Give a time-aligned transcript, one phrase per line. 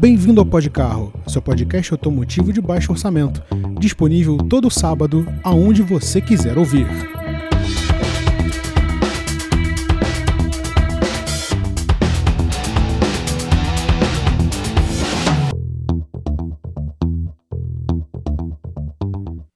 [0.00, 3.42] Bem-vindo ao Podcarro, seu podcast automotivo de baixo orçamento,
[3.78, 6.86] disponível todo sábado, aonde você quiser ouvir.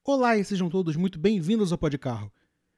[0.05, 2.31] Olá e sejam todos muito bem-vindos ao Podcarro.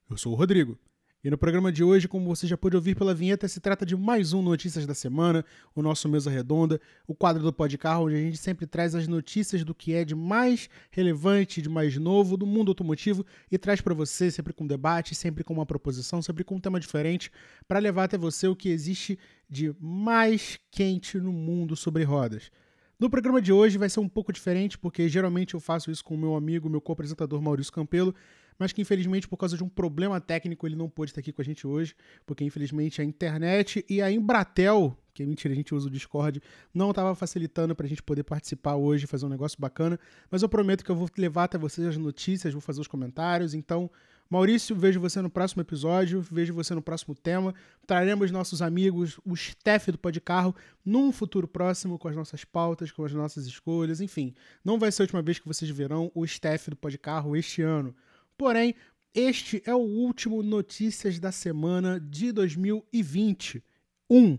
[0.09, 0.79] Eu sou o Rodrigo.
[1.27, 3.97] E no programa de hoje, como você já pôde ouvir pela vinheta, se trata de
[3.97, 5.45] mais um Notícias da Semana,
[5.75, 9.65] o nosso Mesa Redonda, o quadro do Podcarro, onde a gente sempre traz as notícias
[9.65, 13.93] do que é de mais relevante, de mais novo do mundo automotivo e traz para
[13.93, 17.33] você, sempre com debate, sempre com uma proposição, sempre com um tema diferente,
[17.67, 19.19] para levar até você o que existe
[19.51, 22.53] de mais quente no mundo sobre rodas.
[23.01, 26.15] No programa de hoje vai ser um pouco diferente, porque geralmente eu faço isso com
[26.15, 28.15] o meu amigo, meu co-apresentador Maurício Campelo,
[28.59, 31.43] mas que infelizmente por causa de um problema técnico ele não pôde estar aqui com
[31.43, 35.75] a gente hoje, porque infelizmente a internet e a Embratel, que é mentira, a gente
[35.75, 36.43] usa o Discord,
[36.75, 39.99] não estava facilitando para a gente poder participar hoje, fazer um negócio bacana,
[40.31, 43.55] mas eu prometo que eu vou levar até vocês as notícias, vou fazer os comentários,
[43.55, 43.91] então
[44.29, 47.55] Maurício, vejo você no próximo episódio, vejo você no próximo tema.
[47.87, 53.05] Traremos nossos amigos, o staff do Podcarro, num futuro próximo, com as nossas pautas, com
[53.05, 54.35] as nossas escolhas, enfim.
[54.65, 57.95] Não vai ser a última vez que vocês verão o staff do Podcarro este ano.
[58.37, 58.75] Porém,
[59.15, 63.63] este é o último Notícias da Semana de 2021.
[64.11, 64.39] Um.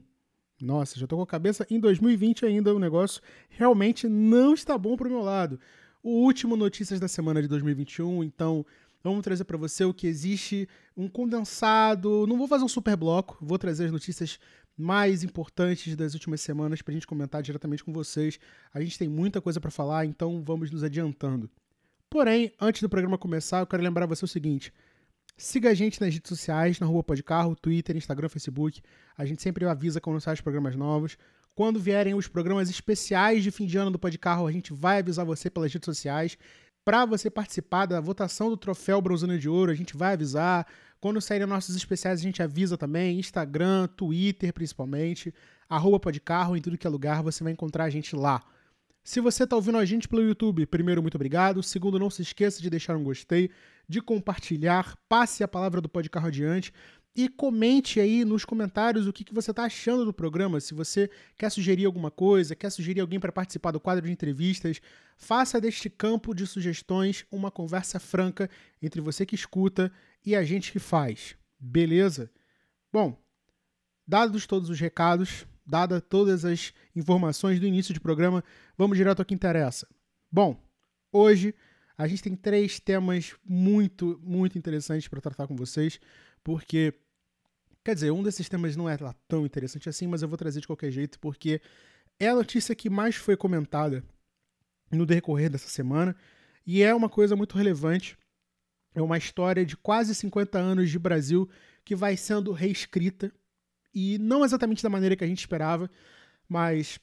[0.62, 4.96] Nossa, já tô com a cabeça em 2020 ainda, o negócio realmente não está bom
[4.96, 5.60] pro meu lado.
[6.04, 8.64] O último Notícias da Semana de 2021, então
[9.04, 12.28] vamos trazer para você o que existe, um condensado.
[12.28, 14.40] Não vou fazer um super bloco, vou trazer as notícias
[14.78, 18.40] mais importantes das últimas semanas para a gente comentar diretamente com vocês.
[18.72, 21.50] A gente tem muita coisa para falar, então vamos nos adiantando.
[22.10, 24.74] Porém, antes do programa começar, eu quero lembrar você o seguinte:
[25.38, 28.82] siga a gente nas redes sociais, na Rua Podcarro, Twitter, Instagram, Facebook.
[29.18, 31.18] A gente sempre avisa quando saem os programas novos.
[31.54, 35.26] Quando vierem os programas especiais de fim de ano do Podcarro, a gente vai avisar
[35.26, 36.38] você pelas redes sociais.
[36.86, 40.66] Para você participar da votação do troféu Bronzana de Ouro, a gente vai avisar.
[41.02, 43.20] Quando saírem nossos especiais, a gente avisa também.
[43.20, 45.34] Instagram, Twitter, principalmente.
[45.68, 48.42] Arroba Podcarro, em tudo que é lugar, você vai encontrar a gente lá.
[49.08, 51.64] Se você está ouvindo a gente pelo YouTube, primeiro, muito obrigado.
[51.64, 53.50] Segundo, não se esqueça de deixar um gostei,
[53.88, 56.74] de compartilhar, passe a palavra do Podcarro adiante
[57.16, 60.60] e comente aí nos comentários o que, que você está achando do programa.
[60.60, 64.82] Se você quer sugerir alguma coisa, quer sugerir alguém para participar do quadro de entrevistas,
[65.16, 68.50] faça deste campo de sugestões uma conversa franca
[68.82, 69.90] entre você que escuta
[70.26, 71.38] e a gente que faz.
[71.58, 72.30] Beleza?
[72.92, 73.18] Bom,
[74.06, 78.44] dados todos os recados, dada todas as informações do início do programa,
[78.78, 79.88] vamos direto ao que interessa.
[80.32, 80.58] Bom,
[81.12, 81.54] hoje
[81.98, 86.00] a gente tem três temas muito, muito interessantes para tratar com vocês,
[86.44, 86.94] porque,
[87.84, 90.68] quer dizer, um desses temas não é tão interessante assim, mas eu vou trazer de
[90.68, 91.60] qualquer jeito, porque
[92.20, 94.04] é a notícia que mais foi comentada
[94.92, 96.16] no decorrer dessa semana
[96.66, 98.18] e é uma coisa muito relevante.
[98.96, 101.50] É uma história de quase 50 anos de Brasil
[101.84, 103.32] que vai sendo reescrita
[104.00, 105.90] e não exatamente da maneira que a gente esperava,
[106.48, 107.00] mas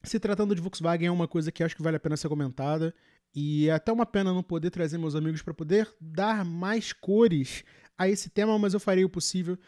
[0.00, 2.94] se tratando de Volkswagen é uma coisa que acho que vale a pena ser comentada
[3.34, 7.64] e é até uma pena não poder trazer meus amigos para poder dar mais cores
[7.98, 9.58] a esse tema, mas eu farei o possível.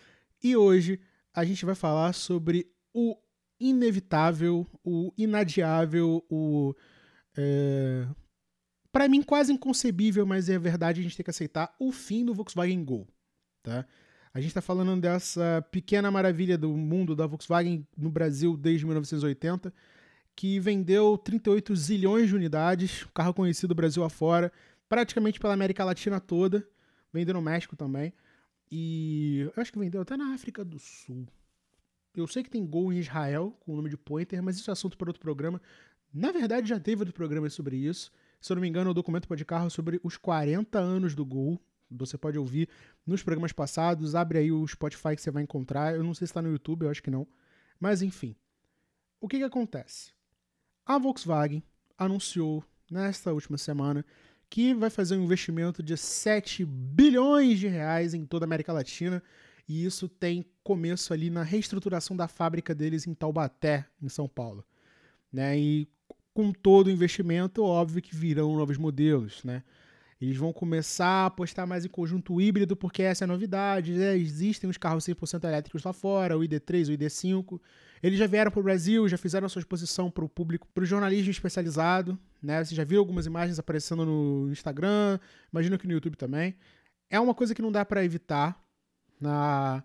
[0.41, 1.01] E hoje
[1.35, 3.17] a gente vai falar sobre o
[3.59, 6.77] inevitável, o inadiável, o
[7.37, 8.07] é...
[8.93, 12.33] para mim quase inconcebível, mas é verdade a gente tem que aceitar o fim do
[12.35, 13.09] Volkswagen Gol,
[13.65, 13.85] tá?
[14.35, 19.73] A gente está falando dessa pequena maravilha do mundo da Volkswagen no Brasil desde 1980,
[20.35, 24.51] que vendeu 38 zilhões de unidades, um carro conhecido Brasil afora,
[24.89, 26.67] praticamente pela América Latina toda,
[27.13, 28.15] vendeu no México também,
[28.71, 31.27] e eu acho que vendeu até na África do Sul.
[32.17, 34.73] Eu sei que tem Gol em Israel, com o nome de Pointer, mas isso é
[34.73, 35.61] assunto para outro programa.
[36.13, 38.11] Na verdade, já teve outro programa sobre isso.
[38.41, 41.61] Se eu não me engano, o documento pode carro sobre os 40 anos do Gol,
[41.97, 42.69] você pode ouvir
[43.07, 44.15] nos programas passados.
[44.15, 45.95] Abre aí o Spotify que você vai encontrar.
[45.95, 47.27] Eu não sei se está no YouTube, eu acho que não.
[47.79, 48.35] Mas enfim.
[49.21, 50.13] O que, que acontece?
[50.85, 51.63] A Volkswagen
[51.97, 54.05] anunciou nesta última semana
[54.51, 59.23] que vai fazer um investimento de 7 bilhões de reais em toda a América Latina.
[59.69, 64.65] E isso tem começo ali na reestruturação da fábrica deles em Taubaté, em São Paulo.
[65.33, 65.59] Né?
[65.59, 65.89] E
[66.35, 69.63] com todo o investimento, óbvio que virão novos modelos, né?
[70.23, 73.93] Eles vão começar a apostar mais em conjunto híbrido, porque essa é a novidade.
[73.93, 74.17] Né?
[74.17, 77.61] Existem os carros 100% elétricos lá fora, o ID3, o ID5.
[78.01, 80.85] Eles já vieram para o Brasil, já fizeram a sua exposição para o público, para
[80.85, 82.17] o jornalismo especializado.
[82.41, 82.65] Né?
[82.65, 85.19] Você já viu algumas imagens aparecendo no Instagram,
[85.53, 86.55] imagino que no YouTube também.
[87.11, 88.57] É uma coisa que não dá para evitar.
[89.21, 89.83] Na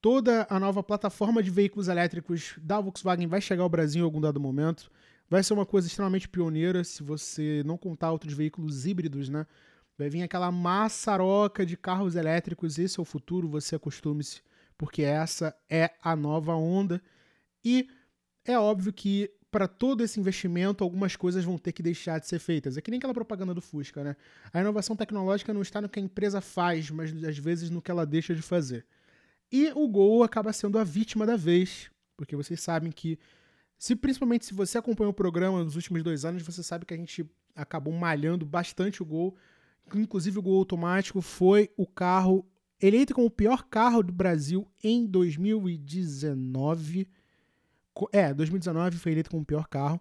[0.00, 4.20] toda a nova plataforma de veículos elétricos da Volkswagen vai chegar ao Brasil em algum
[4.20, 4.90] dado momento.
[5.32, 9.46] Vai ser uma coisa extremamente pioneira se você não contar outros veículos híbridos, né?
[9.96, 14.42] Vai vir aquela maçaroca de carros elétricos, esse é o futuro, você acostume-se,
[14.76, 17.00] porque essa é a nova onda.
[17.64, 17.88] E
[18.44, 22.38] é óbvio que para todo esse investimento, algumas coisas vão ter que deixar de ser
[22.38, 22.76] feitas.
[22.76, 24.16] É que nem aquela propaganda do Fusca, né?
[24.52, 27.90] A inovação tecnológica não está no que a empresa faz, mas às vezes no que
[27.90, 28.84] ela deixa de fazer.
[29.50, 33.18] E o Gol acaba sendo a vítima da vez, porque vocês sabem que
[33.82, 36.96] se principalmente se você acompanhou o programa nos últimos dois anos, você sabe que a
[36.96, 39.36] gente acabou malhando bastante o Gol.
[39.92, 42.46] Inclusive o Gol automático foi o carro
[42.80, 47.08] eleito como o pior carro do Brasil em 2019.
[48.12, 50.00] É, 2019 foi eleito como o pior carro,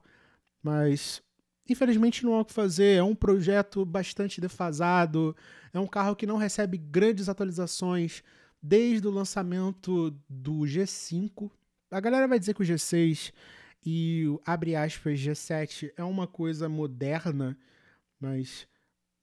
[0.62, 1.24] mas
[1.68, 2.98] infelizmente não há o que fazer.
[2.98, 5.36] É um projeto bastante defasado,
[5.74, 8.22] é um carro que não recebe grandes atualizações
[8.62, 11.50] desde o lançamento do G5.
[11.90, 13.34] A galera vai dizer que o G6
[13.84, 17.58] e o abre aspas G7 é uma coisa moderna,
[18.20, 18.68] mas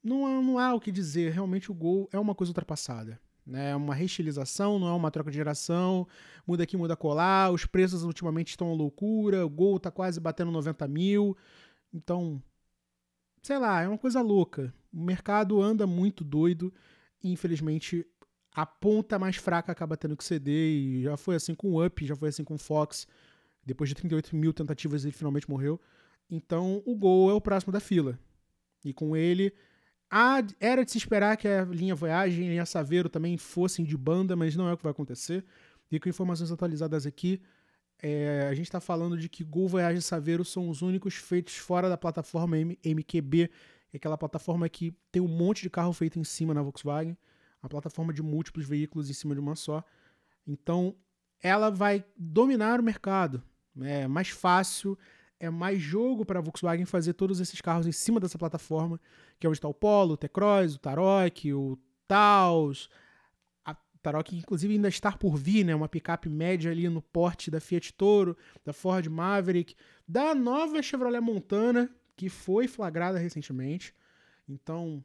[0.03, 1.33] não há, não há o que dizer.
[1.33, 3.21] Realmente o Gol é uma coisa ultrapassada.
[3.47, 3.71] Né?
[3.71, 6.07] É uma reestilização, não é uma troca de geração.
[6.47, 7.51] Muda aqui, muda colar.
[7.53, 9.47] Os preços ultimamente estão uma loucura.
[9.47, 11.37] O Gol tá quase batendo 90 mil.
[11.93, 12.43] Então,
[13.43, 14.75] sei lá, é uma coisa louca.
[14.93, 16.73] O mercado anda muito doido.
[17.23, 18.05] E, infelizmente,
[18.53, 20.73] a ponta mais fraca acaba tendo que ceder.
[20.73, 23.07] E já foi assim com o Up, já foi assim com o Fox.
[23.69, 25.81] Depois de 38 mil tentativas, ele finalmente morreu.
[26.31, 28.19] Então, o Gol é o próximo da fila.
[28.85, 29.53] E com ele,
[30.11, 33.85] a, era de se esperar que a linha Voyage e a linha Saveiro também fossem
[33.85, 35.45] de banda, mas não é o que vai acontecer.
[35.91, 37.43] E com informações atualizadas aqui,
[38.01, 41.57] é, a gente está falando de que Gol, Voyage e Saveiro são os únicos feitos
[41.57, 43.51] fora da plataforma M MQB,
[43.93, 47.17] é aquela plataforma que tem um monte de carro feito em cima na Volkswagen,
[47.63, 49.83] a plataforma de múltiplos veículos em cima de uma só.
[50.47, 50.95] Então,
[51.43, 53.43] ela vai dominar o mercado.
[53.83, 54.99] É mais fácil,
[55.41, 59.01] é mais jogo para a Volkswagen fazer todos esses carros em cima dessa plataforma,
[59.39, 62.89] que é onde está o Polo, o T-Cross, o Tarok, o Taos,
[63.65, 67.61] a Tarok inclusive ainda está por vir, né, uma picape média ali no porte da
[67.61, 69.75] Fiat Toro, da Ford Maverick,
[70.07, 73.95] da nova Chevrolet Montana, que foi flagrada recentemente.
[74.49, 75.05] Então,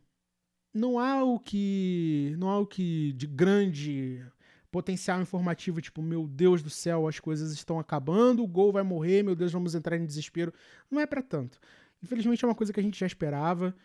[0.74, 4.26] não há o que, não há o que de grande
[4.74, 9.22] potencial informativo, tipo, meu Deus do céu, as coisas estão acabando, o gol vai morrer,
[9.22, 10.52] meu Deus, vamos entrar em desespero.
[10.90, 11.60] Não é para tanto.
[12.02, 13.76] Infelizmente é uma coisa que a gente já esperava.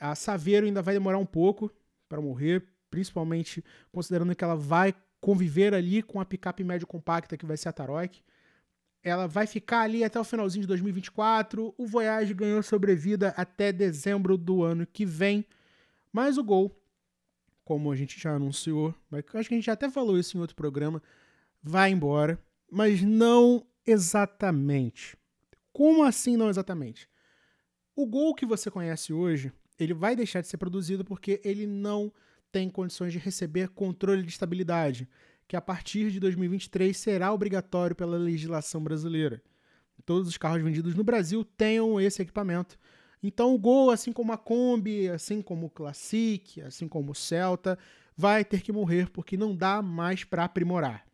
[0.00, 1.70] A Saveiro ainda vai demorar um pouco
[2.08, 7.44] para morrer, principalmente considerando que ela vai conviver ali com a picape médio compacta que
[7.44, 8.22] vai ser a Tarok.
[9.02, 11.74] Ela vai ficar ali até o finalzinho de 2024.
[11.76, 15.44] O Voyage ganhou sobrevida até dezembro do ano que vem.
[16.10, 16.79] Mas o Gol
[17.70, 20.40] como a gente já anunciou, mas acho que a gente já até falou isso em
[20.40, 21.00] outro programa,
[21.62, 22.36] vai embora,
[22.68, 25.16] mas não exatamente.
[25.72, 27.08] Como assim não exatamente?
[27.94, 32.12] O Gol que você conhece hoje, ele vai deixar de ser produzido porque ele não
[32.50, 35.08] tem condições de receber controle de estabilidade,
[35.46, 39.40] que a partir de 2023 será obrigatório pela legislação brasileira.
[40.04, 42.76] Todos os carros vendidos no Brasil tenham esse equipamento
[43.22, 47.78] então o Gol, assim como a Kombi, assim como o Classic, assim como o Celta,
[48.16, 51.06] vai ter que morrer porque não dá mais para aprimorar.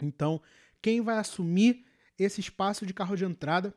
[0.00, 0.40] Então,
[0.80, 1.84] quem vai assumir
[2.18, 3.74] esse espaço de carro de entrada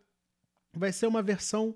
[0.73, 1.75] vai ser uma versão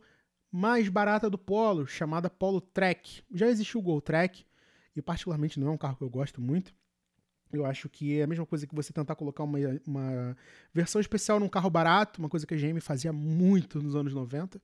[0.51, 3.23] mais barata do Polo, chamada Polo Track.
[3.31, 4.45] Já existiu o Gol Track,
[4.95, 6.73] e particularmente não é um carro que eu gosto muito.
[7.51, 10.37] Eu acho que é a mesma coisa que você tentar colocar uma, uma
[10.73, 14.61] versão especial num carro barato, uma coisa que a GM fazia muito nos anos 90.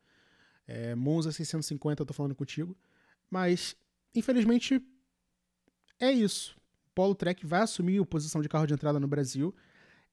[0.68, 2.76] É, Monza 650, eu tô falando contigo.
[3.30, 3.76] Mas,
[4.16, 4.82] infelizmente,
[6.00, 6.56] é isso.
[6.94, 9.56] Polo Trek vai assumir a posição de carro de entrada no Brasil.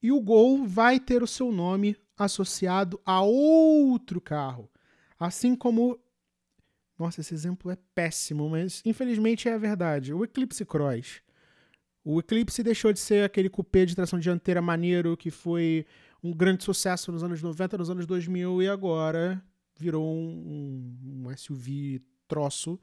[0.03, 4.71] E o Gol vai ter o seu nome associado a outro carro.
[5.19, 5.99] Assim como.
[6.99, 10.13] Nossa, esse exemplo é péssimo, mas infelizmente é a verdade.
[10.13, 11.21] O Eclipse Cross.
[12.05, 15.87] O Eclipse deixou de ser aquele cupê de tração dianteira maneiro que foi
[16.23, 19.43] um grande sucesso nos anos 90, nos anos 2000 e agora
[19.79, 22.79] virou um, um, SUV troço.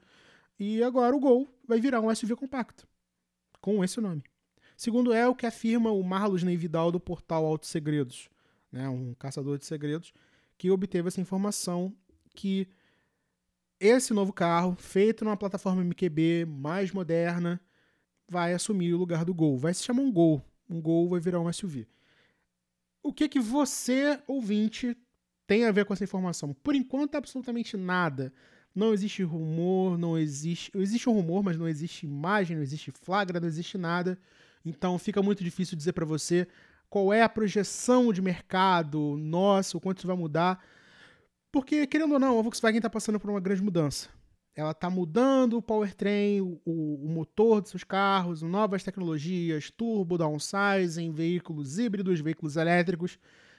[0.58, 2.88] E agora o Gol vai virar um SUV compacto,
[3.60, 4.24] com esse nome.
[4.76, 8.28] Segundo é o que afirma o Marlos Neividal do portal Auto Segredos,
[8.72, 10.12] né, um caçador de segredos,
[10.58, 11.94] que obteve essa informação
[12.34, 12.68] que
[13.78, 17.60] esse novo carro, feito numa plataforma MQB mais moderna,
[18.28, 19.58] vai assumir o lugar do Gol.
[19.58, 20.42] Vai se chamar um Gol.
[20.68, 21.86] Um Gol vai virar um SUV.
[23.02, 24.96] O que que você, ouvinte,
[25.46, 26.52] tem a ver com essa informação?
[26.54, 28.32] Por enquanto, absolutamente nada.
[28.74, 30.70] Não existe rumor, não existe.
[30.74, 34.18] Existe um rumor, mas não existe imagem, não existe flagra, não existe nada.
[34.64, 36.46] Então fica muito difícil dizer para você
[36.90, 40.62] qual é a projeção de mercado nossa, o quanto isso vai mudar.
[41.50, 44.08] Porque, querendo ou não, a Volkswagen está passando por uma grande mudança.
[44.54, 51.12] Ela está mudando o powertrain, o, o motor dos seus carros, novas tecnologias, turbo, downsizing,
[51.12, 53.18] veículos híbridos, veículos elétricos.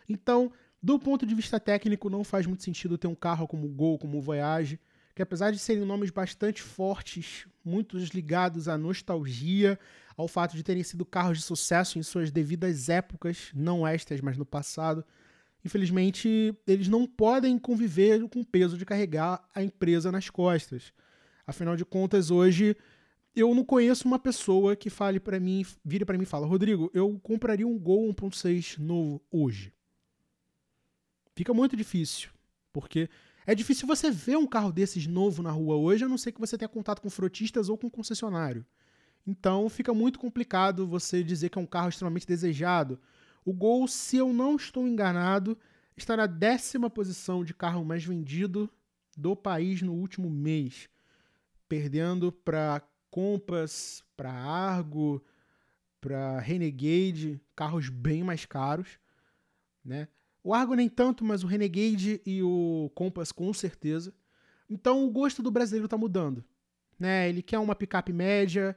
[0.09, 0.51] Então,
[0.81, 3.97] do ponto de vista técnico, não faz muito sentido ter um carro como o Gol,
[3.97, 4.79] como o Voyage,
[5.15, 9.79] que apesar de serem nomes bastante fortes, muitos ligados à nostalgia,
[10.15, 14.37] ao fato de terem sido carros de sucesso em suas devidas épocas, não estas, mas
[14.37, 15.03] no passado,
[15.65, 20.93] infelizmente eles não podem conviver com o peso de carregar a empresa nas costas.
[21.47, 22.77] Afinal de contas, hoje
[23.35, 26.91] eu não conheço uma pessoa que fale para mim, vire para mim e fala: "Rodrigo,
[26.93, 29.73] eu compraria um Gol 1.6 novo hoje".
[31.37, 32.31] Fica muito difícil,
[32.73, 33.07] porque
[33.45, 36.39] é difícil você ver um carro desses novo na rua hoje, a não ser que
[36.39, 38.65] você tenha contato com frotistas ou com concessionário.
[39.25, 42.99] Então fica muito complicado você dizer que é um carro extremamente desejado.
[43.45, 45.55] O Gol, se eu não estou enganado,
[45.95, 48.67] está na décima posição de carro mais vendido
[49.15, 50.89] do país no último mês,
[51.69, 55.23] perdendo para Compass, para Argo,
[56.01, 58.97] para Renegade, carros bem mais caros,
[59.85, 60.07] né?
[60.47, 64.13] O Argo nem tanto, mas o Renegade e o Compass com certeza.
[64.69, 66.41] Então o gosto do brasileiro está mudando.
[66.97, 67.27] Né?
[67.27, 68.73] Ele quer uma picape média,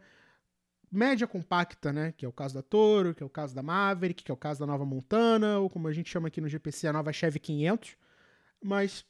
[0.90, 2.12] média compacta, né?
[2.16, 4.36] Que é o caso da Toro, que é o caso da Maverick, que é o
[4.36, 7.38] caso da nova Montana, ou como a gente chama aqui no GPC, a nova Chevy
[7.38, 7.96] 500.
[8.60, 9.04] Mas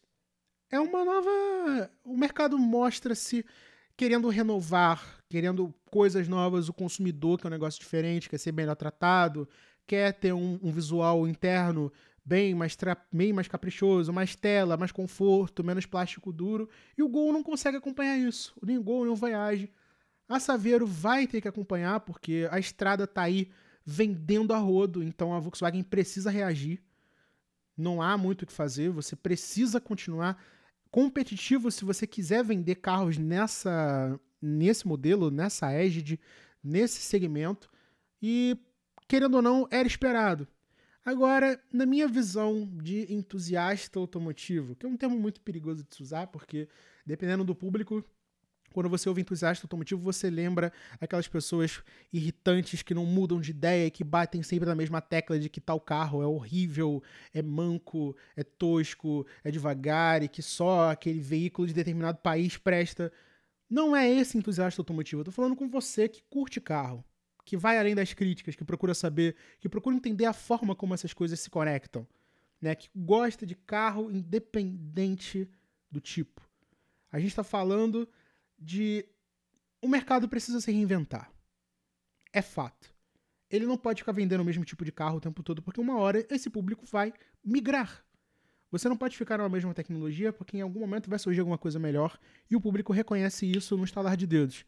[0.71, 1.91] é uma nova.
[2.05, 3.43] O mercado mostra-se
[3.97, 6.69] querendo renovar, querendo coisas novas.
[6.69, 9.49] O consumidor quer um negócio diferente, quer ser melhor tratado,
[9.87, 11.91] quer ter um, um visual interno
[12.25, 12.77] bem mais,
[13.13, 16.69] bem mais caprichoso, mais tela, mais conforto, menos plástico duro.
[16.97, 18.55] E o Gol não consegue acompanhar isso.
[18.63, 19.73] Nem o Gol, nem o Voyage.
[20.29, 23.51] A Saveiro vai ter que acompanhar, porque a estrada está aí
[23.85, 26.81] vendendo a rodo, então a Volkswagen precisa reagir.
[27.77, 30.41] Não há muito o que fazer, você precisa continuar
[30.91, 36.19] competitivo se você quiser vender carros nessa nesse modelo, nessa égide,
[36.63, 37.71] nesse segmento.
[38.23, 38.57] E,
[39.07, 40.49] querendo ou não, era esperado.
[41.11, 46.05] Agora, na minha visão de entusiasta automotivo, que é um termo muito perigoso de se
[46.05, 46.69] usar, porque
[47.05, 48.05] dependendo do público,
[48.73, 53.89] quando você ouve entusiasta automotivo, você lembra aquelas pessoas irritantes que não mudam de ideia
[53.89, 57.03] e que batem sempre na mesma tecla de que tal carro é horrível,
[57.35, 63.11] é manco, é tosco, é devagar e que só aquele veículo de determinado país presta.
[63.69, 65.23] Não é esse entusiasta automotivo.
[65.23, 67.05] Eu tô falando com você que curte carro
[67.45, 71.13] que vai além das críticas, que procura saber, que procura entender a forma como essas
[71.13, 72.07] coisas se conectam,
[72.61, 72.75] né?
[72.75, 75.49] Que gosta de carro independente
[75.91, 76.41] do tipo.
[77.11, 78.09] A gente está falando
[78.59, 79.05] de
[79.83, 81.33] o mercado precisa se reinventar.
[82.33, 82.95] É fato.
[83.51, 85.99] Ele não pode ficar vendendo o mesmo tipo de carro o tempo todo, porque uma
[85.99, 87.13] hora esse público vai
[87.45, 88.05] migrar.
[88.71, 91.79] Você não pode ficar na mesma tecnologia, porque em algum momento vai surgir alguma coisa
[91.79, 92.17] melhor
[92.49, 94.65] e o público reconhece isso no estalar de dedos.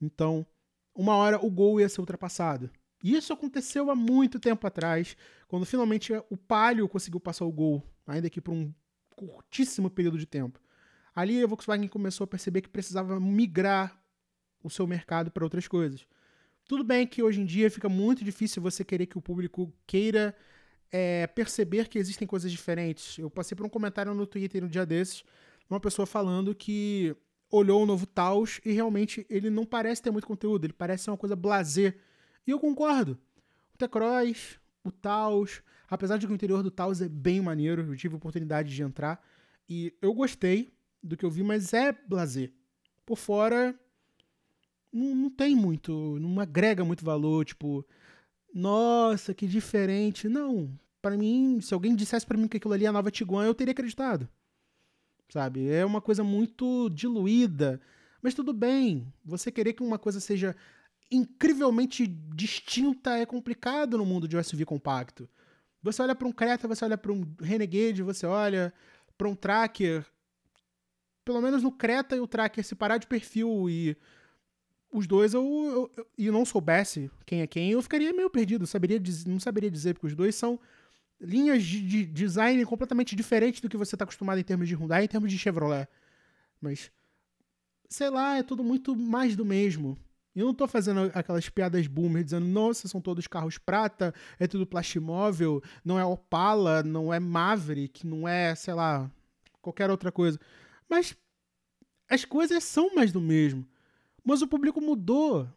[0.00, 0.46] Então,
[0.96, 2.70] uma hora o gol ia ser ultrapassado.
[3.02, 7.82] E isso aconteceu há muito tempo atrás, quando finalmente o Palio conseguiu passar o gol,
[8.06, 8.72] ainda que por um
[9.14, 10.60] curtíssimo período de tempo.
[11.14, 14.02] Ali a Volkswagen começou a perceber que precisava migrar
[14.62, 16.06] o seu mercado para outras coisas.
[16.66, 20.36] Tudo bem que hoje em dia fica muito difícil você querer que o público queira
[20.90, 23.18] é, perceber que existem coisas diferentes.
[23.18, 25.24] Eu passei por um comentário no Twitter no dia desses,
[25.70, 27.16] uma pessoa falando que
[27.56, 31.10] olhou o novo Taos e realmente ele não parece ter muito conteúdo, ele parece ser
[31.10, 31.98] uma coisa blazer.
[32.46, 33.18] E eu concordo.
[33.74, 37.96] O T-Cross, o Taos, apesar de que o interior do Taos é bem maneiro, eu
[37.96, 39.22] tive oportunidade de entrar
[39.68, 40.72] e eu gostei
[41.02, 42.52] do que eu vi, mas é blazer.
[43.04, 43.78] Por fora,
[44.92, 47.86] não, não tem muito, não agrega muito valor, tipo,
[48.52, 50.28] nossa, que diferente.
[50.28, 50.70] Não,
[51.00, 53.54] para mim, se alguém dissesse para mim que aquilo ali é a nova Tiguan, eu
[53.54, 54.28] teria acreditado
[55.28, 55.70] sabe?
[55.70, 57.80] É uma coisa muito diluída.
[58.22, 60.56] Mas tudo bem, você querer que uma coisa seja
[61.10, 65.28] incrivelmente distinta é complicado no mundo de SUV compacto.
[65.82, 68.72] Você olha para um Creta, você olha para um Renegade, você olha
[69.16, 70.04] para um Tracker.
[71.24, 73.96] Pelo menos no Creta e o Tracker se parar de perfil e
[74.92, 78.66] os dois eu, eu, eu e não soubesse quem é quem, eu ficaria meio perdido,
[78.66, 80.58] saberia, não saberia dizer porque os dois são
[81.20, 85.04] linhas de, de design completamente diferentes do que você está acostumado em termos de Hyundai,
[85.04, 85.88] em termos de Chevrolet.
[86.60, 86.90] Mas,
[87.88, 89.98] sei lá, é tudo muito mais do mesmo.
[90.34, 94.66] Eu não estou fazendo aquelas piadas boomer dizendo, nossa, são todos carros prata, é tudo
[94.66, 99.10] plastimóvel, não é Opala, não é Maverick, não é, sei lá,
[99.62, 100.38] qualquer outra coisa.
[100.88, 101.16] Mas
[102.08, 103.66] as coisas são mais do mesmo.
[104.22, 105.48] Mas o público mudou.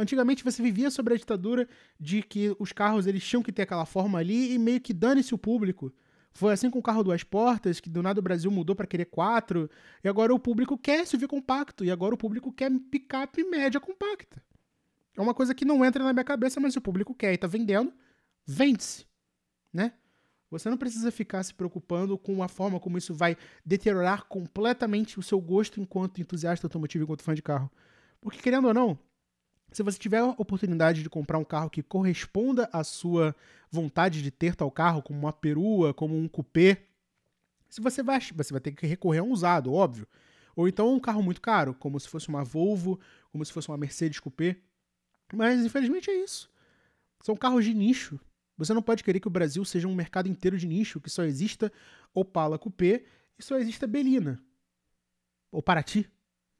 [0.00, 3.84] Antigamente você vivia sobre a ditadura de que os carros eles tinham que ter aquela
[3.84, 5.92] forma ali e meio que dane-se o público.
[6.32, 9.04] Foi assim com o carro duas portas, que do nada o Brasil mudou para querer
[9.04, 9.68] quatro,
[10.02, 14.42] e agora o público quer SUV compacto, e agora o público quer picape média compacta.
[15.14, 17.46] É uma coisa que não entra na minha cabeça, mas o público quer e tá
[17.46, 17.92] vendendo,
[18.46, 19.04] vende-se,
[19.70, 19.92] né?
[20.50, 25.22] Você não precisa ficar se preocupando com a forma como isso vai deteriorar completamente o
[25.22, 27.70] seu gosto enquanto entusiasta automotivo, enquanto fã de carro.
[28.18, 28.98] Porque, querendo ou não,
[29.72, 33.34] se você tiver a oportunidade de comprar um carro que corresponda à sua
[33.70, 36.82] vontade de ter tal carro, como uma perua, como um coupé,
[37.68, 40.06] se você vai, você vai ter que recorrer a um usado, óbvio.
[40.56, 42.98] Ou então um carro muito caro, como se fosse uma Volvo,
[43.30, 44.56] como se fosse uma Mercedes coupé.
[45.32, 46.50] Mas infelizmente é isso.
[47.22, 48.18] São carros de nicho.
[48.56, 51.22] Você não pode querer que o Brasil seja um mercado inteiro de nicho, que só
[51.22, 51.72] exista
[52.12, 53.04] Opala Coupé
[53.38, 54.42] e só exista Belina.
[55.52, 56.10] Ou Paraty.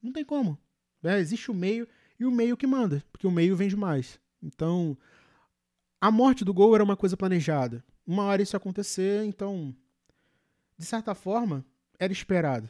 [0.01, 0.57] Não tem como.
[1.03, 1.89] É, existe o meio
[2.21, 4.21] e o meio que manda, porque o meio vende mais.
[4.43, 4.97] Então,
[5.99, 7.83] a morte do Gol era uma coisa planejada.
[8.07, 9.75] Uma hora isso ia acontecer, então,
[10.77, 11.65] de certa forma,
[11.99, 12.69] era esperado.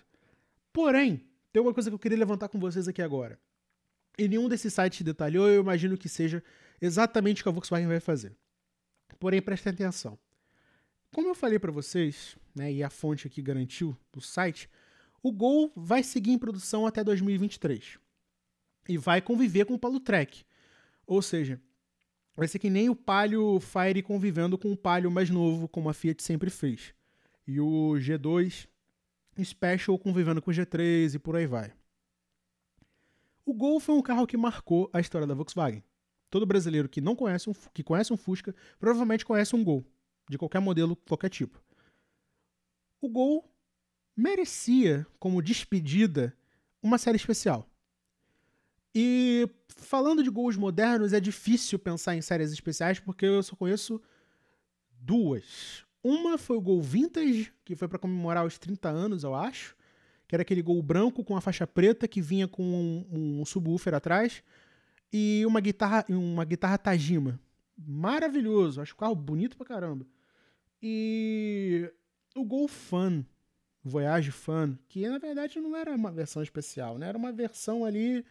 [0.72, 3.40] Porém, tem uma coisa que eu queria levantar com vocês aqui agora.
[4.16, 6.44] E nenhum desses sites detalhou, eu imagino que seja
[6.80, 8.36] exatamente o que a Volkswagen vai fazer.
[9.18, 10.16] Porém, prestem atenção.
[11.12, 14.70] Como eu falei para vocês, né, e a fonte aqui garantiu do site,
[15.20, 17.98] o Gol vai seguir em produção até 2023
[18.88, 20.44] e vai conviver com o Palo Trek.
[21.06, 21.60] Ou seja,
[22.36, 25.94] vai ser que nem o Palio Fire convivendo com o Palio mais novo, como a
[25.94, 26.94] Fiat sempre fez.
[27.46, 28.68] E o G2
[29.44, 31.72] Special convivendo com o G3 e por aí vai.
[33.44, 35.82] O Gol foi um carro que marcou a história da Volkswagen.
[36.28, 39.84] Todo brasileiro que não conhece um, que conhece um Fusca provavelmente conhece um Gol,
[40.28, 41.60] de qualquer modelo, qualquer tipo.
[43.00, 43.50] O Gol
[44.16, 46.36] merecia, como despedida,
[46.82, 47.69] uma série especial.
[48.94, 54.00] E falando de gols modernos, é difícil pensar em séries especiais porque eu só conheço
[54.90, 55.84] duas.
[56.02, 59.76] Uma foi o gol vintage, que foi para comemorar os 30 anos, eu acho.
[60.26, 63.94] Que era aquele gol branco com a faixa preta que vinha com um, um subwoofer
[63.94, 64.42] atrás
[65.12, 67.38] e uma guitarra, uma guitarra Tajima.
[67.76, 70.06] Maravilhoso, acho o carro bonito pra caramba.
[70.82, 71.90] E
[72.34, 73.24] o Gol Fun,
[73.82, 77.08] Voyage Fun, que na verdade não era uma versão especial, né?
[77.08, 78.24] Era uma versão ali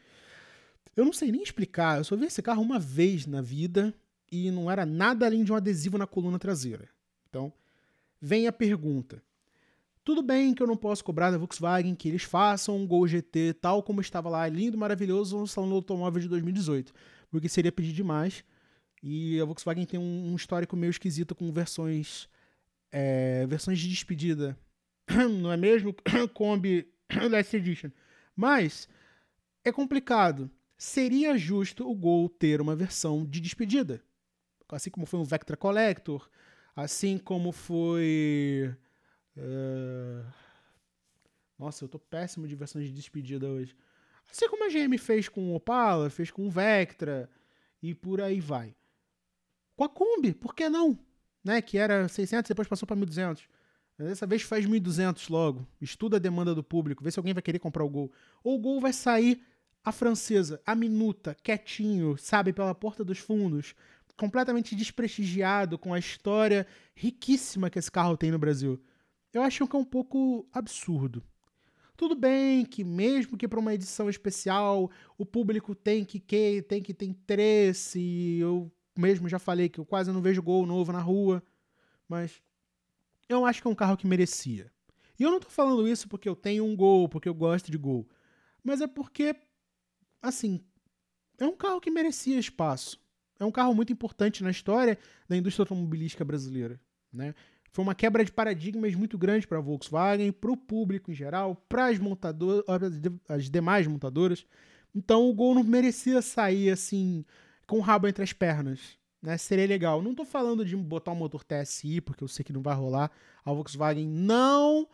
[0.95, 1.97] eu não sei nem explicar.
[1.97, 3.93] Eu só vi esse carro uma vez na vida
[4.31, 6.87] e não era nada além de um adesivo na coluna traseira.
[7.29, 7.51] Então,
[8.21, 9.23] vem a pergunta.
[10.03, 13.53] Tudo bem que eu não posso cobrar da Volkswagen que eles façam um Gol GT
[13.61, 16.93] tal como estava lá, lindo, maravilhoso, no salão do automóvel de 2018,
[17.29, 18.43] porque seria pedir demais.
[19.03, 22.27] E a Volkswagen tem um, histórico meio esquisito com versões
[22.91, 24.57] é, versões de despedida,
[25.41, 25.95] não é mesmo?
[26.33, 26.87] Kombi
[27.29, 27.91] Last Edition.
[28.35, 28.87] Mas
[29.63, 30.49] é complicado
[30.79, 34.01] seria justo o Gol ter uma versão de despedida.
[34.69, 36.29] Assim como foi um Vectra Collector,
[36.73, 38.73] assim como foi.
[39.35, 40.25] Uh...
[41.57, 43.75] Nossa, eu tô péssimo de versões de despedida hoje.
[44.31, 47.29] Assim como a GM fez com o Opala, fez com o Vectra
[47.83, 48.73] e por aí vai.
[49.75, 50.97] Com a Kombi, por que não?
[51.43, 51.61] Né?
[51.61, 53.49] Que era 600, depois passou para 1200.
[53.97, 55.67] Dessa vez faz 1200 logo.
[55.81, 58.13] Estuda a demanda do público, vê se alguém vai querer comprar o Gol.
[58.41, 59.43] Ou o Gol vai sair
[59.83, 63.73] a francesa, a minuta, quietinho, sabe, pela porta dos fundos,
[64.17, 68.81] completamente desprestigiado com a história riquíssima que esse carro tem no Brasil.
[69.33, 71.23] Eu acho que é um pouco absurdo.
[71.95, 76.81] Tudo bem que mesmo que para uma edição especial o público tem que, que tem
[76.81, 81.01] que ter interesse, eu mesmo já falei que eu quase não vejo gol novo na
[81.01, 81.43] rua,
[82.07, 82.41] mas
[83.27, 84.71] eu acho que é um carro que merecia.
[85.19, 87.77] E eu não tô falando isso porque eu tenho um gol, porque eu gosto de
[87.77, 88.07] gol,
[88.63, 89.35] mas é porque
[90.21, 90.63] assim,
[91.37, 92.99] é um carro que merecia espaço.
[93.39, 96.79] É um carro muito importante na história da indústria automobilística brasileira.
[97.11, 97.33] Né?
[97.71, 101.55] Foi uma quebra de paradigmas muito grande para a Volkswagen, para o público em geral,
[101.69, 102.65] para as montadoras,
[103.27, 104.45] as demais montadoras.
[104.93, 107.23] Então o Gol não merecia sair assim
[107.65, 108.97] com o rabo entre as pernas.
[109.21, 109.37] Né?
[109.37, 110.01] Seria legal.
[110.01, 113.09] Não estou falando de botar um motor TSI, porque eu sei que não vai rolar.
[113.45, 114.87] A Volkswagen não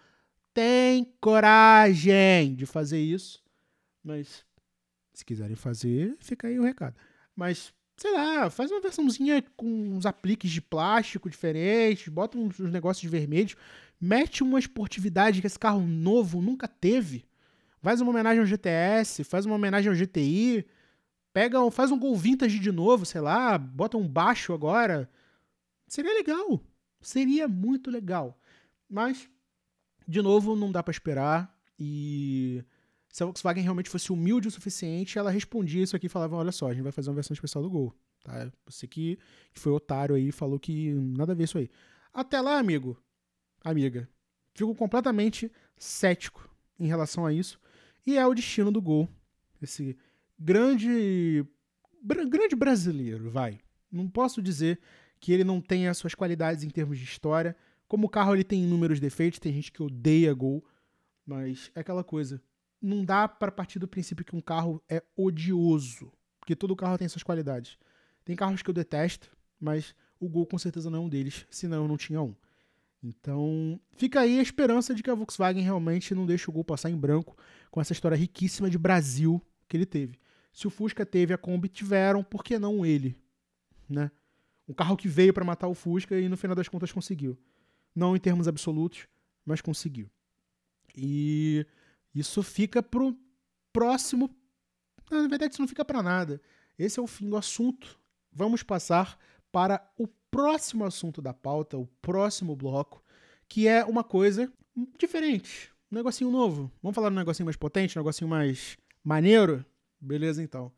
[0.53, 3.43] tem coragem de fazer isso.
[4.03, 4.44] Mas
[5.19, 6.95] se quiserem fazer, fica aí o recado.
[7.35, 12.71] Mas, sei lá, faz uma versãozinha com uns apliques de plástico diferentes, bota uns, uns
[12.71, 13.55] negócios vermelhos,
[13.99, 17.25] mete uma esportividade que esse carro novo nunca teve.
[17.81, 20.65] Faz uma homenagem ao GTS, faz uma homenagem ao GTI,
[21.31, 25.09] pega, faz um Gol Vintage de novo, sei lá, bota um baixo agora.
[25.87, 26.61] Seria legal.
[26.99, 28.39] Seria muito legal.
[28.89, 29.29] Mas,
[30.07, 31.55] de novo, não dá para esperar.
[31.77, 32.63] E
[33.15, 36.51] se a Volkswagen realmente fosse humilde o suficiente, ela respondia isso aqui e falava: olha
[36.51, 37.95] só, a gente vai fazer uma versão especial do Gol.
[38.21, 38.51] Tá?
[38.65, 39.17] Você que,
[39.53, 41.69] foi otário aí falou que nada a ver isso aí.
[42.13, 43.01] Até lá, amigo,
[43.63, 44.09] amiga.
[44.53, 47.57] Fico completamente cético em relação a isso.
[48.05, 49.07] E é o destino do Gol.
[49.61, 49.97] Esse
[50.37, 51.45] grande.
[52.03, 53.61] grande brasileiro, vai.
[53.89, 54.77] Não posso dizer
[55.21, 57.55] que ele não tenha suas qualidades em termos de história.
[57.87, 60.65] Como o carro ele tem inúmeros defeitos, tem gente que odeia Gol,
[61.25, 62.43] mas é aquela coisa.
[62.85, 67.07] Não dá para partir do princípio que um carro é odioso, porque todo carro tem
[67.07, 67.79] suas qualidades.
[68.23, 71.81] Tem carros que eu detesto, mas o Gol com certeza não é um deles, senão
[71.81, 72.35] eu não tinha um.
[73.01, 76.91] Então, fica aí a esperança de que a Volkswagen realmente não deixe o Gol passar
[76.91, 77.35] em branco
[77.71, 80.19] com essa história riquíssima de Brasil que ele teve.
[80.53, 83.17] Se o Fusca teve, a Kombi tiveram, por que não ele?
[83.89, 84.11] Né?
[84.67, 87.35] Um carro que veio para matar o Fusca e no final das contas conseguiu.
[87.95, 89.07] Não em termos absolutos,
[89.43, 90.07] mas conseguiu.
[90.95, 91.65] E
[92.15, 93.17] isso fica pro
[93.71, 94.33] próximo.
[95.11, 96.41] Na verdade, isso não fica para nada.
[96.79, 97.99] Esse é o fim do assunto.
[98.31, 99.19] Vamos passar
[99.51, 103.03] para o próximo assunto da pauta, o próximo bloco,
[103.47, 104.51] que é uma coisa
[104.97, 105.71] diferente.
[105.91, 106.71] Um negocinho novo.
[106.81, 109.63] Vamos falar de um negocinho mais potente, um negocinho mais maneiro?
[110.01, 110.71] Beleza, então.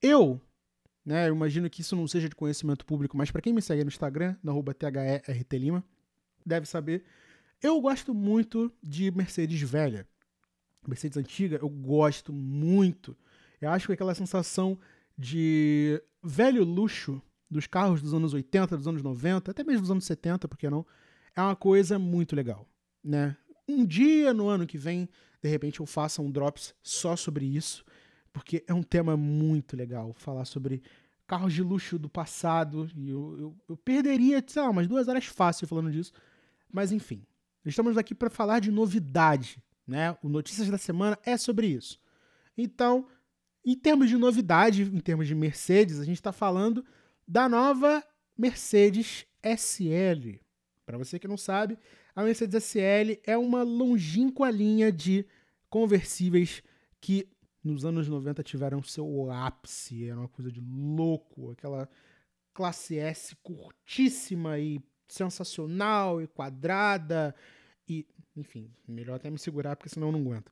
[0.00, 0.40] Eu
[1.08, 1.26] né?
[1.26, 3.88] Eu imagino que isso não seja de conhecimento público, mas para quem me segue no
[3.88, 5.82] Instagram, no THERTLima,
[6.44, 7.02] deve saber.
[7.62, 10.06] Eu gosto muito de Mercedes velha.
[10.86, 13.16] Mercedes antiga, eu gosto muito.
[13.60, 14.78] Eu acho que aquela sensação
[15.16, 20.04] de velho luxo dos carros dos anos 80, dos anos 90, até mesmo dos anos
[20.04, 20.86] 70, por que não?
[21.34, 22.68] É uma coisa muito legal,
[23.02, 23.36] né?
[23.66, 25.08] Um dia no ano que vem,
[25.42, 27.84] de repente eu faça um drops só sobre isso
[28.38, 30.82] porque é um tema muito legal falar sobre
[31.26, 32.88] carros de luxo do passado.
[32.94, 36.12] E eu, eu, eu perderia, sei lá, umas duas horas fácil falando disso.
[36.72, 37.26] Mas enfim,
[37.64, 39.62] estamos aqui para falar de novidade.
[39.88, 40.14] Né?
[40.22, 41.98] O Notícias da Semana é sobre isso.
[42.56, 43.08] Então,
[43.64, 46.84] em termos de novidade, em termos de Mercedes, a gente está falando
[47.26, 48.04] da nova
[48.36, 50.38] Mercedes SL.
[50.84, 51.78] Para você que não sabe,
[52.14, 55.26] a Mercedes SL é uma longínqua linha de
[55.70, 56.62] conversíveis
[57.00, 57.28] que
[57.64, 61.88] nos anos 90 tiveram seu ápice, era uma coisa de louco, aquela
[62.52, 67.34] classe S curtíssima e sensacional e quadrada
[67.88, 68.06] e,
[68.38, 70.50] enfim, melhor até me segurar porque senão eu não aguento.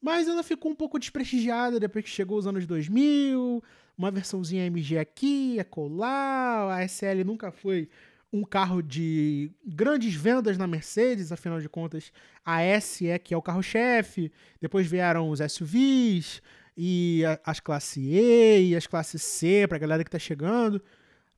[0.00, 3.62] Mas ela ficou um pouco desprestigiada depois que chegou os anos 2000,
[3.96, 7.88] uma versãozinha MG aqui, acolá, a SL nunca foi
[8.32, 12.12] um carro de grandes vendas na Mercedes, afinal de contas,
[12.44, 14.32] a S é que é o carro-chefe.
[14.60, 16.40] Depois vieram os SUVs
[16.76, 20.80] e a, as classe E e as classe C para a galera que está chegando.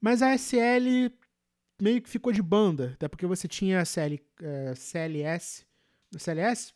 [0.01, 1.11] Mas a SL
[1.81, 5.67] meio que ficou de banda, até porque você tinha a CL, é, CLS.
[6.19, 6.75] CLS?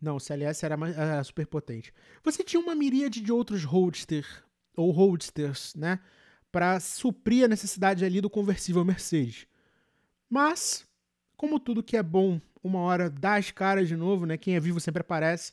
[0.00, 1.92] Não, o CLS era, era super potente.
[2.22, 4.24] Você tinha uma miríade de outros roadster
[4.76, 5.98] ou roadsters, né?
[6.50, 9.46] para suprir a necessidade ali do conversível Mercedes.
[10.28, 10.86] Mas,
[11.36, 14.36] como tudo que é bom, uma hora dá as caras de novo, né?
[14.36, 15.52] Quem é vivo sempre aparece.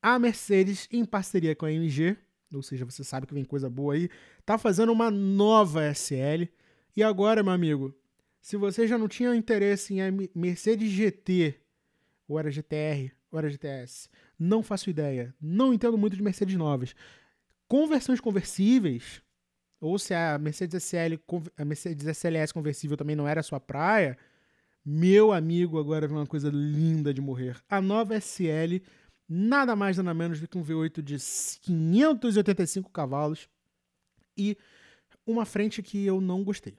[0.00, 2.16] A Mercedes, em parceria com a AMG,
[2.52, 4.08] ou seja, você sabe que vem coisa boa aí,
[4.44, 6.48] tá fazendo uma nova SL.
[6.96, 7.94] E agora, meu amigo,
[8.40, 11.60] se você já não tinha interesse em Mercedes GT,
[12.28, 15.34] ou era GTR, ou era GTS, não faço ideia.
[15.40, 16.94] Não entendo muito de Mercedes novas.
[17.66, 19.22] Conversões conversíveis,
[19.80, 21.18] ou se a Mercedes SL,
[21.56, 24.16] a Mercedes SLS conversível também não era a sua praia,
[24.84, 27.56] meu amigo, agora vem uma coisa linda de morrer.
[27.68, 28.80] A nova SL,
[29.28, 31.18] nada mais nada menos do que um V8 de
[31.62, 33.48] 585 cavalos
[34.36, 34.56] e
[35.26, 36.78] uma frente que eu não gostei.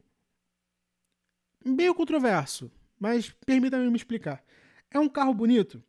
[1.63, 4.43] Meio controverso, mas permita-me me explicar.
[4.91, 5.83] É um carro bonito?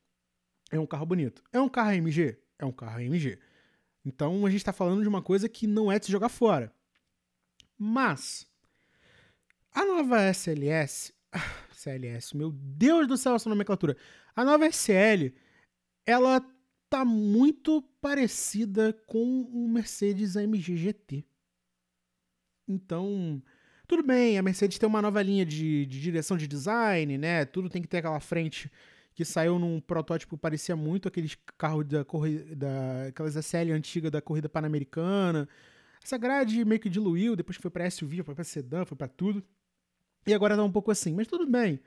[0.70, 1.42] É um carro bonito.
[1.52, 2.36] É um carro AMG?
[2.58, 3.38] É um carro AMG.
[4.04, 6.72] Então a gente está falando de uma coisa que não é de se jogar fora.
[7.78, 8.46] Mas
[9.72, 11.14] a nova SLS,
[11.72, 13.96] CLS, meu Deus do céu essa nomenclatura.
[14.34, 15.34] A nova SL,
[16.04, 16.44] ela
[16.88, 21.24] tá muito parecida com o Mercedes AMG GT.
[22.66, 23.42] Então,
[23.90, 27.44] tudo bem, a Mercedes tem uma nova linha de, de direção de design, né?
[27.44, 28.70] Tudo tem que ter aquela frente
[29.12, 32.68] que saiu num protótipo que parecia muito aqueles carros da corrida,
[33.08, 35.48] aquelas SL antiga da corrida pan-americana.
[36.00, 39.42] Essa grade meio que diluiu, depois foi para SUV, foi para sedã, foi para tudo.
[40.24, 41.80] E agora tá um pouco assim, mas tudo bem.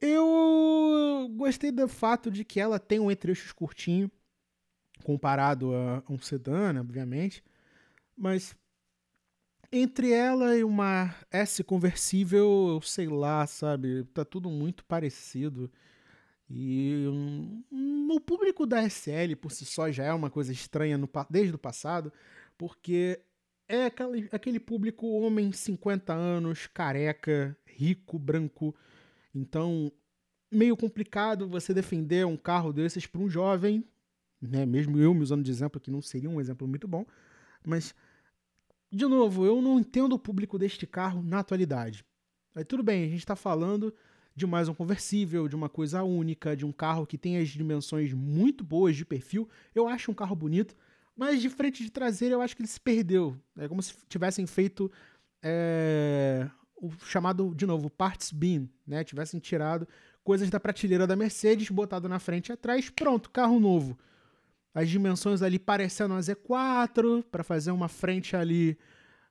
[0.00, 4.08] Eu gostei do fato de que ela tem um entre-eixos curtinho,
[5.02, 7.42] comparado a um sedã, né, obviamente.
[8.16, 8.54] Mas
[9.72, 15.70] entre ela e uma S conversível, sei lá, sabe, tá tudo muito parecido.
[16.48, 17.64] E um,
[18.14, 21.58] o público da SL por si só já é uma coisa estranha no, desde o
[21.58, 22.12] passado
[22.58, 23.18] porque
[23.68, 28.74] é aquele, aquele público homem 50 anos, careca, rico, branco.
[29.34, 29.90] Então,
[30.50, 33.84] meio complicado você defender um carro desses para um jovem,
[34.40, 34.66] né?
[34.66, 37.06] Mesmo eu me usando de exemplo, que não seria um exemplo muito bom,
[37.64, 37.94] mas
[38.92, 42.04] de novo, eu não entendo o público deste carro na atualidade.
[42.54, 43.94] Aí tudo bem, a gente está falando
[44.36, 48.12] de mais um conversível, de uma coisa única, de um carro que tem as dimensões
[48.12, 49.48] muito boas de perfil.
[49.74, 50.76] Eu acho um carro bonito,
[51.16, 53.34] mas de frente de traseira eu acho que ele se perdeu.
[53.56, 54.90] É como se tivessem feito
[55.42, 59.02] é, o chamado, de novo, parts bin, né?
[59.04, 59.88] Tivessem tirado
[60.22, 63.98] coisas da prateleira da Mercedes, botado na frente e atrás, pronto, carro novo.
[64.74, 68.78] As dimensões ali parecendo uma Z4, para fazer uma frente ali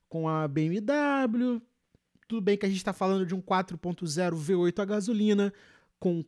[0.08, 1.62] com a BMW.
[2.28, 5.54] Tudo bem que a gente está falando de um 4.0 V8 a gasolina,
[6.00, 6.24] com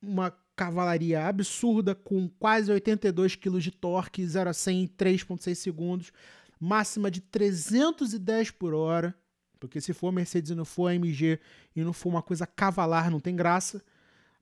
[0.00, 6.12] uma cavalaria absurda, com quase 82 kg de torque, 0 a 100 em 3.6 segundos,
[6.60, 9.14] máxima de 310 por hora.
[9.60, 11.40] Porque se for Mercedes e não for AMG
[11.74, 13.82] e não for uma coisa cavalar, não tem graça.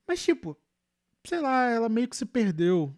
[0.07, 0.57] Mas, tipo,
[1.25, 2.95] sei lá, ela meio que se perdeu.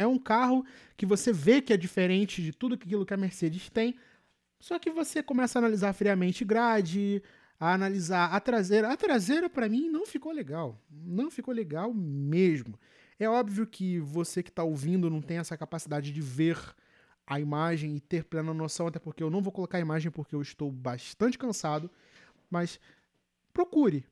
[0.00, 0.64] É um carro
[0.96, 3.96] que você vê que é diferente de tudo aquilo que a Mercedes tem,
[4.58, 7.22] só que você começa a analisar friamente grade,
[7.58, 8.90] a analisar a traseira.
[8.90, 10.80] A traseira, para mim, não ficou legal.
[10.90, 12.80] Não ficou legal mesmo.
[13.18, 16.58] É óbvio que você que está ouvindo não tem essa capacidade de ver
[17.26, 20.34] a imagem e ter plena noção, até porque eu não vou colocar a imagem porque
[20.34, 21.90] eu estou bastante cansado,
[22.50, 22.80] mas
[23.52, 24.06] procure.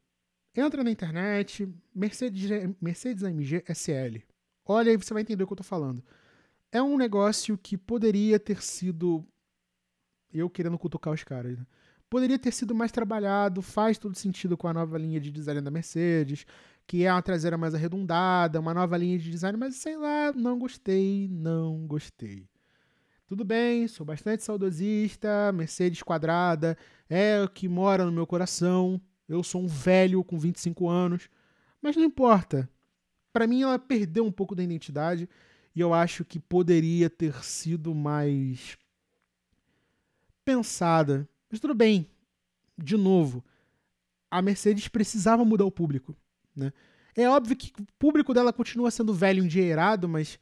[0.54, 4.22] Entra na internet, Mercedes, Mercedes AMG SL.
[4.70, 6.04] Olha aí, você vai entender o que eu estou falando.
[6.70, 9.26] É um negócio que poderia ter sido.
[10.30, 11.66] Eu querendo cutucar os caras, né?
[12.10, 15.70] Poderia ter sido mais trabalhado, faz todo sentido com a nova linha de design da
[15.70, 16.46] Mercedes,
[16.86, 20.58] que é uma traseira mais arredondada, uma nova linha de design, mas sei lá, não
[20.58, 22.46] gostei, não gostei.
[23.26, 26.76] Tudo bem, sou bastante saudosista, Mercedes quadrada
[27.08, 29.00] é o que mora no meu coração.
[29.28, 31.28] Eu sou um velho com 25 anos,
[31.80, 32.68] mas não importa.
[33.38, 35.28] Para mim ela perdeu um pouco da identidade
[35.72, 38.76] e eu acho que poderia ter sido mais
[40.44, 41.28] pensada.
[41.48, 42.10] Mas tudo bem.
[42.76, 43.44] De novo,
[44.28, 46.16] a Mercedes precisava mudar o público,
[46.56, 46.72] né?
[47.14, 50.36] É óbvio que o público dela continua sendo velho endinheirado, mas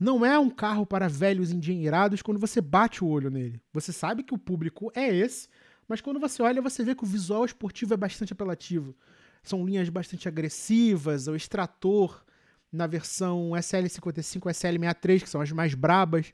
[0.00, 3.60] não é um carro para velhos endinheirados quando você bate o olho nele.
[3.74, 5.50] Você sabe que o público é esse,
[5.86, 8.96] mas quando você olha, você vê que o visual esportivo é bastante apelativo.
[9.42, 12.24] São linhas bastante agressivas, o extrator
[12.70, 16.32] na versão SL55 SL63, que são as mais brabas.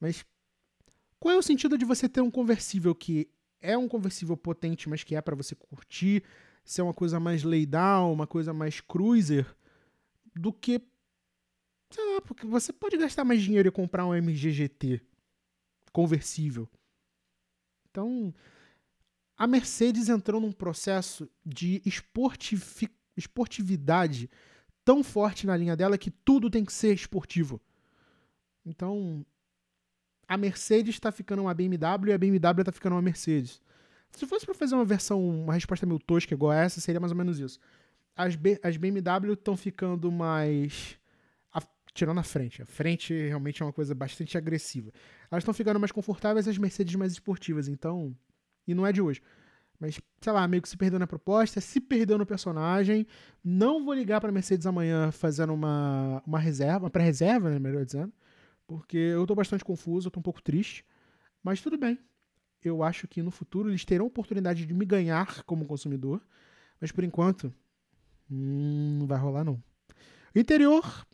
[0.00, 0.24] Mas
[1.18, 3.28] qual é o sentido de você ter um conversível que
[3.60, 6.22] é um conversível potente, mas que é para você curtir,
[6.64, 9.46] ser uma coisa mais laydown, uma coisa mais cruiser,
[10.34, 10.80] do que
[11.90, 15.00] Sei lá, porque você pode gastar mais dinheiro e comprar um MGGT
[15.92, 16.68] conversível.
[17.90, 18.34] Então,
[19.36, 21.82] a Mercedes entrou num processo de
[23.16, 24.28] esportividade
[24.88, 27.60] tão forte na linha dela que tudo tem que ser esportivo.
[28.64, 29.22] Então,
[30.26, 33.60] a Mercedes está ficando uma BMW e a BMW está ficando uma Mercedes.
[34.12, 37.12] Se fosse para fazer uma versão, uma resposta meio tosca igual a essa, seria mais
[37.12, 37.60] ou menos isso.
[38.16, 40.98] As, B, as BMW estão ficando mais
[41.92, 42.62] tirando a frente.
[42.62, 44.90] A frente realmente é uma coisa bastante agressiva.
[45.30, 48.16] Elas estão ficando mais confortáveis, as Mercedes mais esportivas, então.
[48.66, 49.20] E não é de hoje.
[49.80, 53.06] Mas, sei lá, meio que se perdeu na proposta, se perdeu no personagem.
[53.44, 58.12] Não vou ligar para Mercedes amanhã fazendo uma, uma reserva, uma pré-reserva, né, melhor dizendo.
[58.66, 60.84] Porque eu tô bastante confuso, eu tô um pouco triste.
[61.42, 61.98] Mas tudo bem.
[62.64, 66.20] Eu acho que no futuro eles terão oportunidade de me ganhar como consumidor.
[66.80, 67.52] Mas por enquanto,
[68.30, 69.62] hum, não vai rolar não.
[70.34, 71.06] Interior,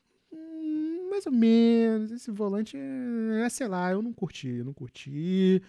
[1.14, 2.10] mais ou menos.
[2.10, 5.62] Esse volante é, sei lá, eu não curti, eu não curti.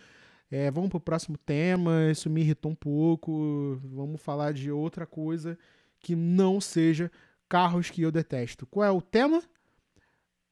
[0.49, 3.79] É, vamos pro próximo tema, isso me irritou um pouco.
[3.83, 5.57] Vamos falar de outra coisa
[5.99, 7.11] que não seja
[7.49, 8.65] carros que eu detesto.
[8.67, 9.43] Qual é o tema?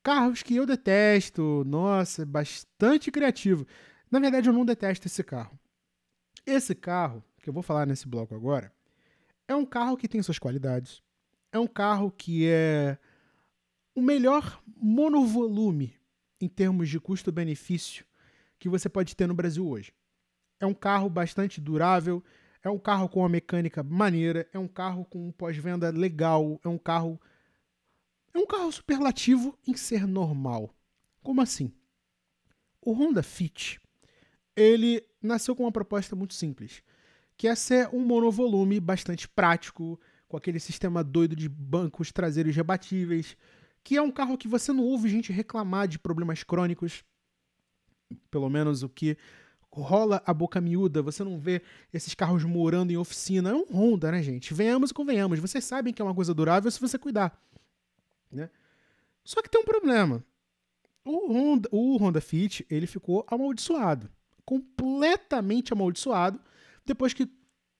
[0.01, 1.63] Carros que eu detesto.
[1.65, 3.65] Nossa, bastante criativo.
[4.09, 5.57] Na verdade, eu não detesto esse carro.
[6.45, 8.71] Esse carro, que eu vou falar nesse bloco agora,
[9.47, 11.01] é um carro que tem suas qualidades.
[11.51, 12.97] É um carro que é
[13.95, 15.95] o melhor monovolume
[16.41, 18.05] em termos de custo-benefício
[18.63, 19.93] que você pode ter no Brasil hoje.
[20.57, 22.23] É um carro bastante durável,
[22.63, 26.69] é um carro com uma mecânica maneira, é um carro com um pós-venda legal, é
[26.69, 27.19] um carro
[28.33, 30.73] é um carro superlativo em ser normal.
[31.21, 31.73] Como assim?
[32.81, 33.81] O Honda Fit,
[34.55, 36.81] ele nasceu com uma proposta muito simples,
[37.35, 43.35] que é ser um monovolume bastante prático, com aquele sistema doido de bancos traseiros rebatíveis,
[43.83, 47.03] que é um carro que você não ouve gente reclamar de problemas crônicos,
[48.29, 49.17] pelo menos o que
[49.71, 51.61] rola a boca miúda, você não vê
[51.91, 53.49] esses carros morando em oficina.
[53.49, 54.53] É um Honda, né, gente?
[54.53, 55.39] Venhamos e convenhamos.
[55.39, 57.41] Vocês sabem que é uma coisa durável se você cuidar.
[58.31, 58.49] Né?
[59.23, 60.23] Só que tem um problema.
[61.03, 64.09] O Honda, o Honda Fit ele ficou amaldiçoado.
[64.45, 66.39] Completamente amaldiçoado.
[66.85, 67.29] Depois que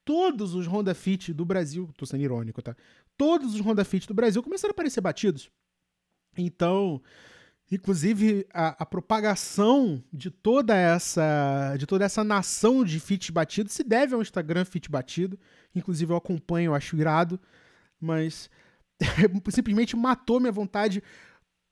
[0.03, 2.75] todos os Honda Fit do Brasil, tô sendo irônico, tá?
[3.17, 5.51] Todos os Honda Fit do Brasil começaram a aparecer batidos.
[6.37, 7.01] Então,
[7.71, 13.83] inclusive a, a, propagação de toda essa de toda essa nação de fit batido se
[13.83, 15.39] deve ao Instagram fit batido.
[15.75, 17.39] Inclusive eu acompanho, eu acho irado,
[17.99, 18.49] mas
[19.49, 21.01] simplesmente matou minha vontade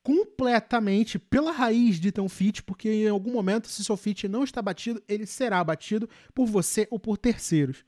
[0.03, 4.43] completamente pela raiz de ter um fit, porque em algum momento, se seu fit não
[4.43, 7.83] está batido, ele será batido por você ou por terceiros.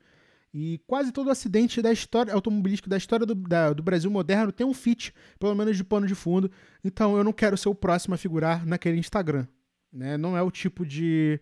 [0.54, 4.64] E quase todo acidente da história automobilística, da história do, da, do Brasil moderno, tem
[4.64, 6.48] um fit, pelo menos de pano de fundo.
[6.84, 9.48] Então eu não quero ser o próximo a figurar naquele Instagram.
[9.92, 10.16] Né?
[10.16, 11.40] Não é o tipo de,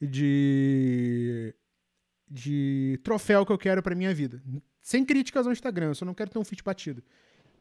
[0.00, 1.54] de,
[2.30, 4.42] de troféu que eu quero para minha vida.
[4.80, 7.04] Sem críticas ao Instagram, eu só não quero ter um fit batido.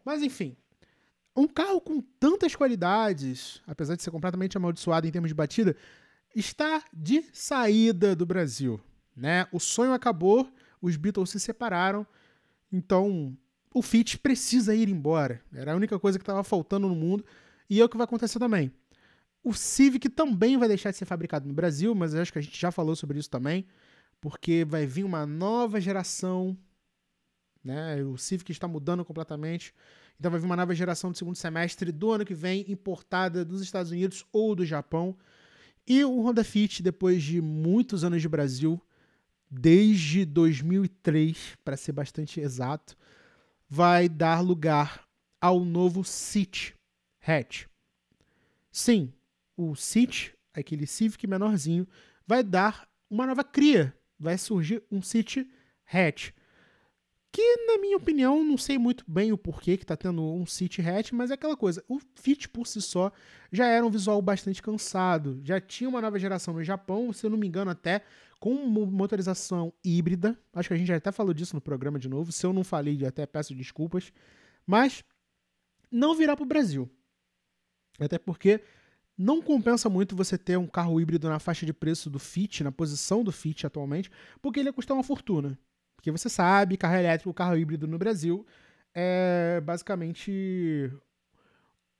[0.06, 0.56] Mas enfim,
[1.36, 5.76] um carro com tantas qualidades, apesar de ser completamente amaldiçoado em termos de batida,
[6.34, 8.80] está de saída do Brasil.
[9.14, 9.46] Né?
[9.52, 10.50] O sonho acabou
[10.86, 12.06] os Beatles se separaram,
[12.71, 13.36] então
[13.74, 15.41] o Fit precisa ir embora.
[15.54, 17.26] Era a única coisa que estava faltando no mundo
[17.69, 18.71] e é o que vai acontecer também.
[19.43, 22.60] O Civic também vai deixar de ser fabricado no Brasil, mas acho que a gente
[22.60, 23.65] já falou sobre isso também,
[24.21, 26.58] porque vai vir uma nova geração,
[27.63, 28.04] né?
[28.04, 29.74] O Civic está mudando completamente.
[30.19, 33.62] Então vai vir uma nova geração do segundo semestre do ano que vem, importada dos
[33.62, 35.17] Estados Unidos ou do Japão.
[35.88, 38.82] E o Honda Fit, depois de muitos anos de Brasil,
[39.60, 42.96] desde 2003, para ser bastante exato,
[43.70, 45.08] vai dar lugar
[45.39, 46.76] ao novo City
[47.26, 47.65] Hatch.
[48.72, 49.13] Sim,
[49.56, 51.88] o City, aquele Civic menorzinho,
[52.28, 53.96] vai dar uma nova cria.
[54.20, 55.50] Vai surgir um City
[55.86, 56.32] Hatch
[57.36, 60.82] que, na minha opinião, não sei muito bem o porquê que tá tendo um City
[60.82, 63.12] Hatch, mas é aquela coisa, o Fit por si só
[63.52, 67.30] já era um visual bastante cansado, já tinha uma nova geração no Japão, se eu
[67.30, 68.04] não me engano até
[68.39, 72.32] com motorização híbrida, acho que a gente já até falou disso no programa de novo,
[72.32, 74.13] se eu não falei, até peço desculpas,
[74.65, 75.04] mas
[75.91, 76.89] não virá para o Brasil.
[78.00, 78.62] Até porque
[79.17, 82.71] não compensa muito você ter um carro híbrido na faixa de preço do Fit, na
[82.71, 84.10] posição do Fit atualmente,
[84.41, 85.60] porque ele ia custar uma fortuna.
[86.06, 88.46] Porque você sabe, carro elétrico, carro híbrido no Brasil
[88.94, 90.91] é basicamente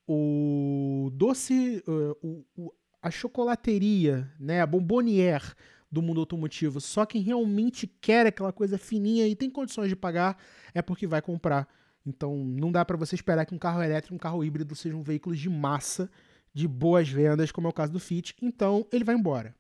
[0.08, 1.84] o doce,
[2.22, 5.56] o, o, a chocolateria, né, a bombonière
[5.92, 6.80] do mundo automotivo.
[6.80, 10.38] Só quem realmente quer aquela coisa fininha e tem condições de pagar
[10.72, 11.68] é porque vai comprar.
[12.06, 15.40] Então não dá para você esperar que um carro elétrico, um carro híbrido sejam veículos
[15.40, 16.12] de massa,
[16.54, 18.36] de boas vendas, como é o caso do Fit.
[18.40, 19.56] Então ele vai embora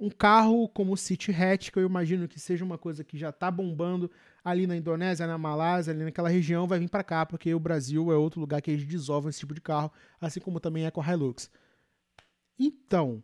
[0.00, 3.28] um carro como o City Hatch, que eu imagino que seja uma coisa que já
[3.28, 4.10] está bombando
[4.42, 8.10] ali na Indonésia, na Malásia, ali naquela região, vai vir para cá, porque o Brasil
[8.10, 11.02] é outro lugar que eles desovam esse tipo de carro, assim como também é com
[11.02, 11.50] a Hilux.
[12.58, 13.22] Então,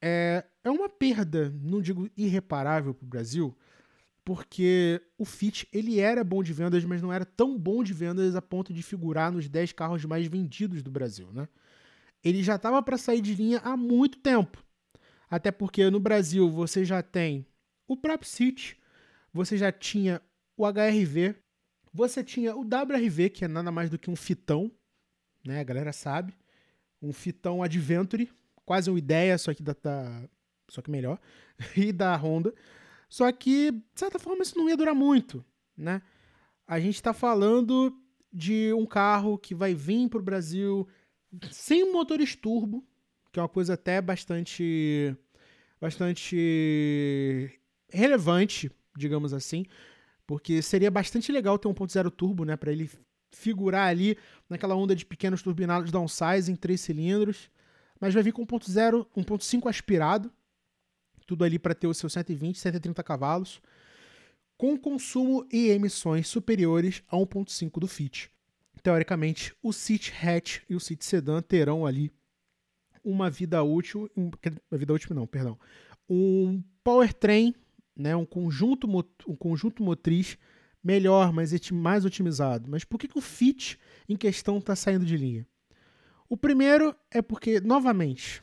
[0.00, 3.56] é, é uma perda, não digo irreparável para o Brasil,
[4.24, 8.34] porque o Fit ele era bom de vendas, mas não era tão bom de vendas
[8.34, 11.48] a ponto de figurar nos 10 carros mais vendidos do Brasil, né?
[12.22, 14.62] Ele já estava para sair de linha há muito tempo.
[15.30, 17.46] Até porque no Brasil você já tem
[17.86, 18.76] o próprio City,
[19.32, 20.22] você já tinha
[20.56, 21.34] o HRV,
[21.92, 24.70] você tinha o WRV, que é nada mais do que um fitão,
[25.44, 25.60] né?
[25.60, 26.34] A galera sabe.
[27.00, 28.28] Um fitão Adventure,
[28.64, 30.28] quase uma ideia, só que da, da
[30.68, 31.18] só que melhor,
[31.76, 32.54] e da Honda.
[33.08, 35.44] Só que, de certa forma, isso não ia durar muito,
[35.76, 36.02] né?
[36.66, 37.96] A gente está falando
[38.30, 40.86] de um carro que vai vir para o Brasil
[41.50, 42.86] sem motores turbo,
[43.32, 45.16] que é uma coisa até bastante
[45.80, 47.50] bastante
[47.90, 49.64] relevante, digamos assim,
[50.26, 52.90] porque seria bastante legal ter um 1.0 turbo, né, para ele
[53.30, 54.16] figurar ali
[54.48, 57.50] naquela onda de pequenos turbinados downsize em três cilindros,
[58.00, 60.32] mas vai vir com 1.0, 1.5 aspirado,
[61.26, 63.60] tudo ali para ter os seus 120, 130 cavalos,
[64.56, 68.30] com consumo e emissões superiores a 1.5 do Fit.
[68.82, 72.12] Teoricamente, o City Hatch e o City Sedan terão ali
[73.04, 74.30] uma vida útil, um,
[74.70, 75.58] uma vida útil não, perdão,
[76.08, 77.54] um powertrain,
[77.96, 78.88] né, um conjunto
[79.26, 80.38] um conjunto motriz
[80.82, 82.70] melhor, mais mais otimizado.
[82.70, 83.78] Mas por que, que o Fit
[84.08, 85.46] em questão está saindo de linha?
[86.28, 88.42] O primeiro é porque, novamente,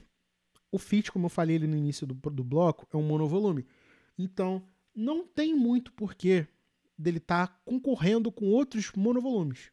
[0.71, 3.65] o Fit, como eu falei ali no início do, do bloco, é um monovolume.
[4.17, 4.63] Então,
[4.95, 6.47] não tem muito porquê
[6.97, 9.71] dele estar tá concorrendo com outros monovolumes.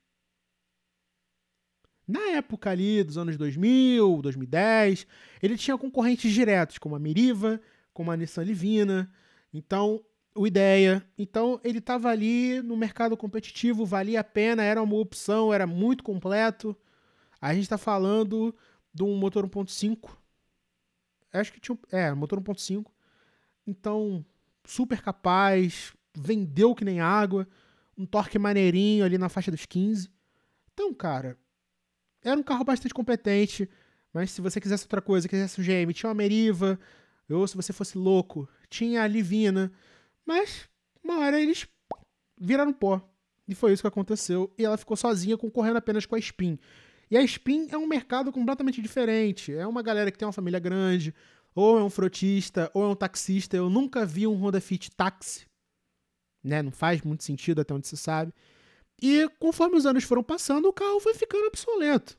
[2.06, 5.06] Na época ali dos anos 2000, 2010,
[5.42, 7.60] ele tinha concorrentes diretos, como a Meriva,
[7.92, 9.10] como a Nissan Livina.
[9.52, 10.02] Então,
[10.34, 11.04] o Ideia.
[11.16, 16.02] Então, ele estava ali no mercado competitivo, valia a pena, era uma opção, era muito
[16.02, 16.76] completo.
[17.40, 18.54] A gente está falando
[18.92, 20.16] de um motor 1.5.
[21.32, 21.78] Acho que tinha.
[21.90, 22.86] É, motor 1.5.
[23.66, 24.24] Então,
[24.64, 27.46] super capaz, vendeu que nem água,
[27.96, 30.10] um torque maneirinho ali na faixa dos 15.
[30.72, 31.38] Então, cara,
[32.22, 33.68] era um carro bastante competente,
[34.12, 36.78] mas se você quisesse outra coisa, quisesse um GM, tinha uma Meriva,
[37.28, 39.72] ou se você fosse louco, tinha a Livina,
[40.24, 40.68] mas
[41.02, 41.66] uma hora eles
[42.38, 43.08] viraram pó.
[43.48, 46.58] E foi isso que aconteceu, e ela ficou sozinha concorrendo apenas com a Spin.
[47.10, 49.52] E a Spin é um mercado completamente diferente.
[49.52, 51.14] É uma galera que tem uma família grande,
[51.54, 53.54] ou é um frotista, ou é um taxista.
[53.54, 55.46] Eu nunca vi um Honda Fit táxi.
[56.42, 56.62] Né?
[56.62, 58.32] Não faz muito sentido até onde se sabe.
[59.02, 62.16] E conforme os anos foram passando, o carro foi ficando obsoleto.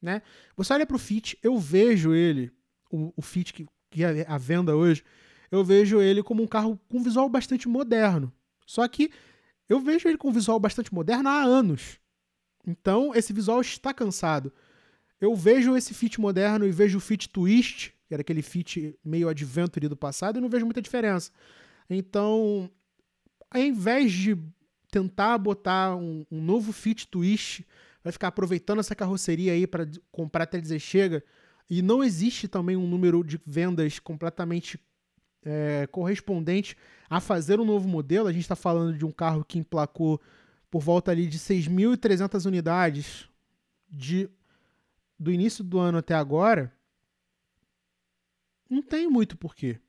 [0.00, 0.22] Né?
[0.56, 2.50] Você olha para o Fit, eu vejo ele,
[2.90, 5.04] o, o Fit que, que é a venda hoje,
[5.50, 8.32] eu vejo ele como um carro com visual bastante moderno.
[8.66, 9.10] Só que
[9.68, 12.00] eu vejo ele com visual bastante moderno há anos.
[12.66, 14.50] Então, esse visual está cansado.
[15.20, 19.28] Eu vejo esse Fit moderno e vejo o Fit Twist, que era aquele Fit meio
[19.28, 21.30] adventure do passado, e não vejo muita diferença.
[21.88, 22.70] Então,
[23.50, 24.36] ao invés de
[24.94, 27.66] tentar botar um, um novo Fit Twist,
[28.00, 31.24] vai ficar aproveitando essa carroceria aí para comprar até dizer chega,
[31.68, 34.78] e não existe também um número de vendas completamente
[35.44, 36.76] é, correspondente
[37.10, 38.28] a fazer um novo modelo.
[38.28, 40.20] A gente está falando de um carro que emplacou
[40.70, 43.28] por volta ali de 6.300 unidades
[43.90, 44.30] de,
[45.18, 46.72] do início do ano até agora,
[48.70, 49.80] não tem muito porquê?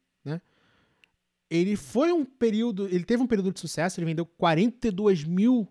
[1.49, 5.67] Ele foi um período, ele teve um período de sucesso, ele vendeu 42 mil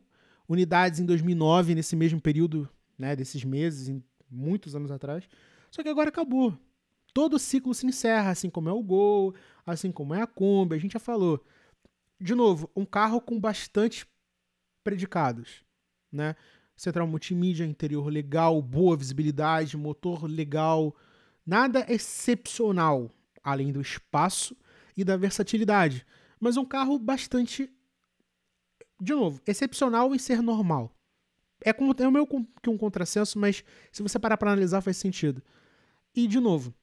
[0.49, 2.69] unidades em 2009, nesse mesmo período,
[2.99, 5.29] né, desses meses, em muitos anos atrás.
[5.71, 6.57] Só que agora acabou.
[7.13, 10.79] Todo ciclo se encerra, assim como é o Gol, assim como é a Kombi, a
[10.79, 11.45] gente já falou.
[12.21, 14.07] De novo, um carro com bastante
[14.83, 15.65] predicados,
[16.13, 16.37] né?
[16.77, 20.95] Central multimídia, interior legal, boa visibilidade, motor legal,
[21.47, 23.11] nada excepcional
[23.43, 24.57] além do espaço
[24.97, 26.07] e da versatilidade,
[26.39, 27.71] mas um carro bastante
[29.01, 30.95] de novo, excepcional em ser normal.
[31.61, 34.97] É, como, é o meu que um contrassenso, mas se você parar para analisar faz
[34.97, 35.43] sentido.
[36.15, 36.75] E de novo,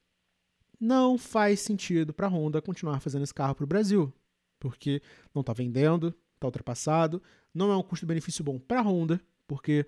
[0.78, 4.12] não faz sentido para a Honda continuar fazendo esse carro para o Brasil,
[4.58, 5.00] porque
[5.34, 7.22] não está vendendo, está ultrapassado,
[7.54, 9.86] não é um custo-benefício bom para a Honda, porque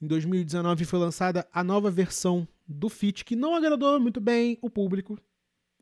[0.00, 4.70] em 2019 foi lançada a nova versão do Fit, que não agradou muito bem o
[4.70, 5.18] público.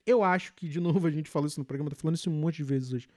[0.07, 2.35] Eu acho que, de novo, a gente falou isso no programa, tô falando isso um
[2.35, 3.09] monte de vezes hoje.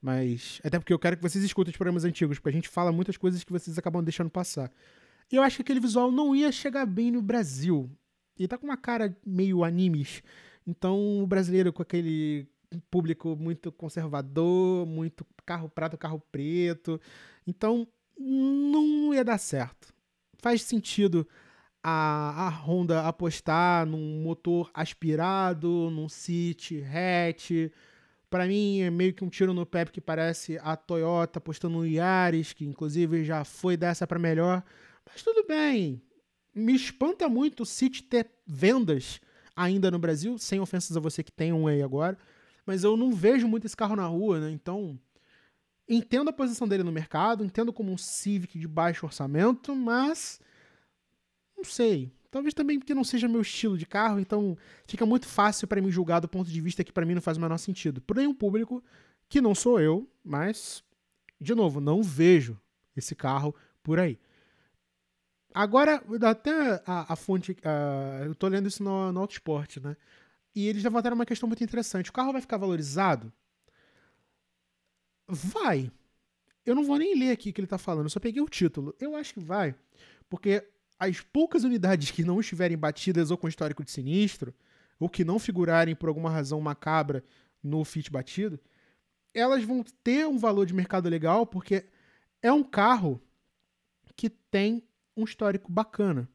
[0.00, 0.60] Mas.
[0.64, 3.16] Até porque eu quero que vocês escutem os programas antigos, porque a gente fala muitas
[3.16, 4.70] coisas que vocês acabam deixando passar.
[5.30, 7.90] Eu acho que aquele visual não ia chegar bem no Brasil.
[8.38, 10.22] E tá com uma cara meio animes.
[10.66, 12.46] Então, o brasileiro com aquele
[12.90, 17.00] público muito conservador, muito carro prato, carro preto.
[17.46, 19.92] Então, não ia dar certo.
[20.38, 21.26] Faz sentido
[21.88, 27.70] a, a Honda apostar num motor aspirado, num City hatch.
[28.30, 31.86] Para mim é meio que um tiro no pé que parece a Toyota apostando no
[31.86, 34.62] Yaris, que inclusive já foi dessa para melhor.
[35.10, 36.02] Mas tudo bem.
[36.54, 39.20] Me espanta muito o City ter vendas
[39.56, 42.18] ainda no Brasil, sem ofensas a você que tem um aí agora
[42.68, 44.50] mas eu não vejo muito esse carro na rua, né?
[44.50, 45.00] Então,
[45.88, 50.38] entendo a posição dele no mercado, entendo como um Civic de baixo orçamento, mas
[51.58, 52.10] não sei.
[52.30, 54.56] Talvez também porque não seja meu estilo de carro, então
[54.86, 57.36] fica muito fácil para mim julgar do ponto de vista que para mim não faz
[57.36, 58.00] o menor sentido.
[58.00, 58.82] Porém, um público
[59.28, 60.82] que não sou eu, mas
[61.40, 62.58] de novo, não vejo
[62.96, 64.18] esse carro por aí.
[65.54, 67.56] Agora, até a, a fonte,
[68.24, 69.96] eu tô lendo isso no, no Autosport, né?
[70.54, 72.10] E eles levantaram uma questão muito interessante.
[72.10, 73.32] O carro vai ficar valorizado?
[75.26, 75.90] Vai.
[76.66, 78.48] Eu não vou nem ler aqui o que ele está falando, eu só peguei o
[78.48, 78.94] título.
[79.00, 79.74] Eu acho que vai,
[80.28, 84.54] porque as poucas unidades que não estiverem batidas ou com histórico de sinistro,
[84.98, 87.22] ou que não figurarem por alguma razão macabra
[87.62, 88.58] no Fit batido,
[89.32, 91.86] elas vão ter um valor de mercado legal, porque
[92.42, 93.20] é um carro
[94.16, 94.82] que tem
[95.16, 96.28] um histórico bacana,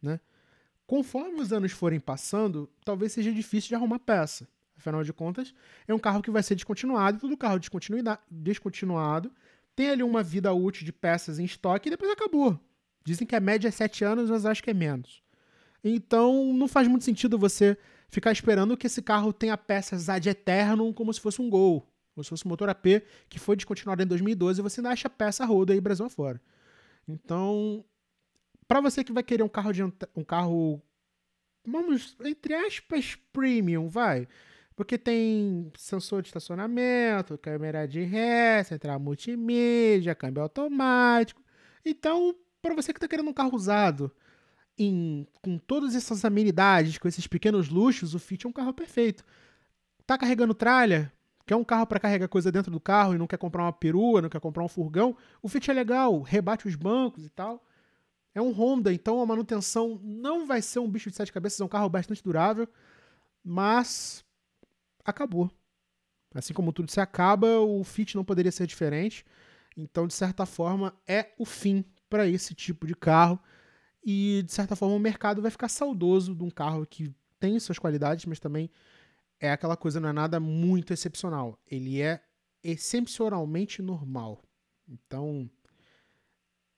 [0.00, 0.20] né?
[0.86, 4.48] Conforme os anos forem passando, talvez seja difícil de arrumar peça.
[4.76, 5.52] Afinal de contas,
[5.86, 7.58] é um carro que vai ser descontinuado todo carro
[8.30, 9.32] descontinuado
[9.74, 12.58] tem ali uma vida útil de peças em estoque e depois acabou.
[13.04, 15.22] Dizem que a média é 7 anos, mas acho que é menos.
[15.82, 17.76] Então, não faz muito sentido você
[18.08, 22.24] ficar esperando que esse carro tenha peças ad eterno como se fosse um Gol, como
[22.24, 25.44] se fosse um motor AP que foi descontinuado em 2012 e você ainda acha peça
[25.44, 26.40] roda aí Brasil afora.
[27.06, 27.84] Então,
[28.66, 30.82] para você que vai querer um carro de um carro
[31.66, 34.26] vamos entre aspas premium, vai.
[34.74, 41.42] Porque tem sensor de estacionamento, câmera de ré, central multimídia, câmbio automático.
[41.84, 44.10] Então, para você que está querendo um carro usado,
[44.78, 49.24] em, com todas essas amenidades, com esses pequenos luxos, o Fit é um carro perfeito.
[50.06, 51.12] Tá carregando tralha?
[51.46, 54.22] Quer um carro para carregar coisa dentro do carro e não quer comprar uma perua,
[54.22, 55.16] não quer comprar um furgão?
[55.42, 57.64] O Fit é legal, rebate os bancos e tal.
[58.34, 61.64] É um Honda, então a manutenção não vai ser um bicho de sete cabeças, é
[61.64, 62.68] um carro bastante durável,
[63.42, 64.24] mas
[65.04, 65.50] acabou.
[66.34, 69.24] Assim como tudo se acaba, o Fit não poderia ser diferente.
[69.76, 73.38] Então, de certa forma, é o fim para esse tipo de carro.
[74.04, 77.78] E, de certa forma, o mercado vai ficar saudoso de um carro que tem suas
[77.78, 78.70] qualidades, mas também
[79.40, 81.58] é aquela coisa, não é nada muito excepcional.
[81.66, 82.20] Ele é
[82.62, 84.42] excepcionalmente normal.
[84.88, 85.48] Então,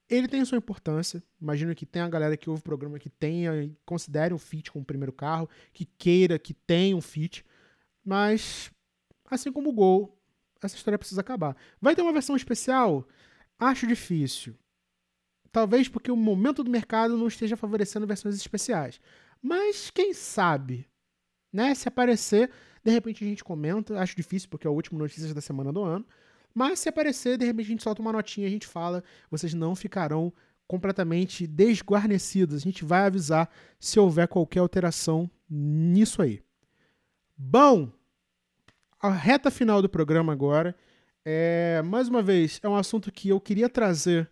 [0.09, 1.22] ele tem sua importância.
[1.41, 4.83] Imagino que tem a galera que ouve o programa que tenha considere um Fit como
[4.83, 7.45] o primeiro carro, que queira que tenha um Fit.
[8.05, 8.70] Mas,
[9.31, 10.18] assim como o Gol,
[10.61, 11.57] essa história precisa acabar.
[11.81, 13.07] Vai ter uma versão especial?
[13.59, 14.57] Acho difícil.
[15.53, 19.01] Talvez porque o momento do mercado não esteja favorecendo versões especiais.
[19.42, 20.86] Mas quem sabe?
[21.53, 21.74] Né?
[21.74, 22.51] Se aparecer,
[22.84, 23.98] de repente a gente comenta.
[23.98, 26.07] Acho difícil porque é o último Notícias da semana do ano.
[26.55, 29.03] Mas se aparecer, de repente a gente solta uma notinha, a gente fala.
[29.30, 30.32] Vocês não ficarão
[30.66, 32.55] completamente desguarnecidos.
[32.55, 36.42] A gente vai avisar se houver qualquer alteração nisso aí.
[37.36, 37.90] Bom,
[39.01, 40.76] a reta final do programa agora.
[41.24, 44.30] É, mais uma vez, é um assunto que eu queria trazer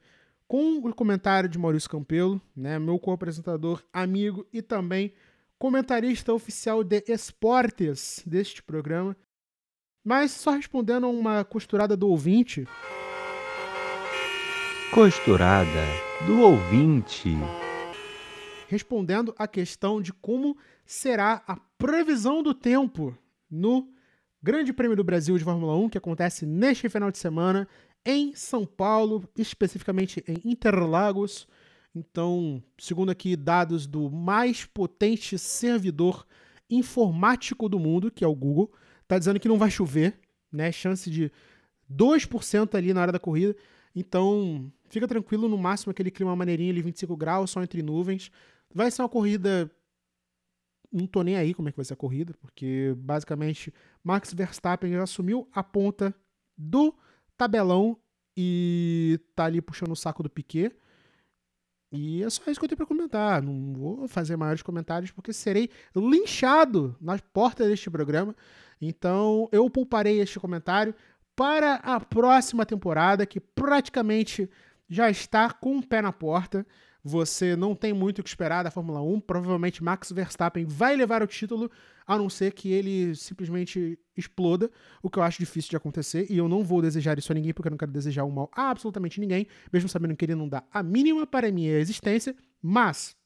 [0.49, 5.13] com o comentário de Maurício Campelo, né, meu co-apresentador, amigo e também
[5.59, 9.15] comentarista oficial de esportes deste programa.
[10.03, 12.67] Mas só respondendo a uma costurada do ouvinte.
[14.91, 15.85] Costurada
[16.27, 17.37] do ouvinte.
[18.69, 23.17] Respondendo a questão de como será a previsão do tempo
[23.51, 23.93] no
[24.43, 27.69] Grande Prêmio do Brasil de Fórmula 1, que acontece neste final de semana
[28.09, 31.47] em São Paulo, especificamente em Interlagos.
[31.95, 36.27] Então, segundo aqui dados do mais potente servidor
[36.71, 40.19] informático do mundo, que é o Google, está dizendo que não vai chover,
[40.51, 40.73] né?
[40.73, 41.31] Chance de
[41.93, 43.55] 2% ali na hora da corrida.
[43.95, 48.31] Então, fica tranquilo, no máximo aquele clima maneirinho ali, 25 graus, só entre nuvens.
[48.75, 49.71] Vai ser uma corrida
[50.91, 53.71] não tô nem aí como é que vai ser a corrida, porque basicamente
[54.03, 56.15] Max Verstappen assumiu a ponta
[56.57, 56.95] do
[57.39, 57.97] tabelão
[58.37, 60.75] e tá ali puxando o saco do Piquet.
[61.91, 63.43] E é só isso que eu tenho para comentar.
[63.43, 68.37] Não vou fazer maiores comentários porque serei linchado nas portas deste programa.
[68.81, 70.95] Então eu pouparei este comentário
[71.35, 74.51] para a próxima temporada, que praticamente
[74.89, 76.67] já está com o pé na porta.
[77.03, 79.21] Você não tem muito o que esperar da Fórmula 1.
[79.21, 81.71] Provavelmente Max Verstappen vai levar o título,
[82.07, 84.71] a não ser que ele simplesmente exploda,
[85.03, 86.27] o que eu acho difícil de acontecer.
[86.31, 88.51] E eu não vou desejar isso a ninguém, porque eu não quero desejar o mal
[88.53, 92.35] a absolutamente ninguém, mesmo sabendo que ele não dá a mínima para a minha existência.
[92.61, 93.17] Mas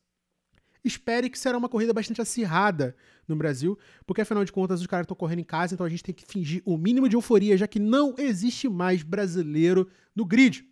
[0.85, 5.05] espere que será uma corrida bastante acirrada no Brasil, porque afinal de contas os caras
[5.05, 7.67] estão correndo em casa, então a gente tem que fingir o mínimo de euforia, já
[7.69, 10.67] que não existe mais brasileiro no grid.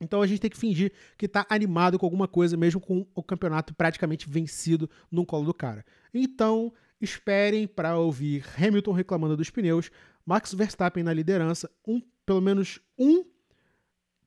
[0.00, 3.22] Então a gente tem que fingir que está animado com alguma coisa, mesmo com o
[3.22, 5.84] campeonato praticamente vencido no colo do cara.
[6.14, 9.90] Então esperem para ouvir Hamilton reclamando dos pneus,
[10.24, 13.24] Max Verstappen na liderança, um, pelo menos um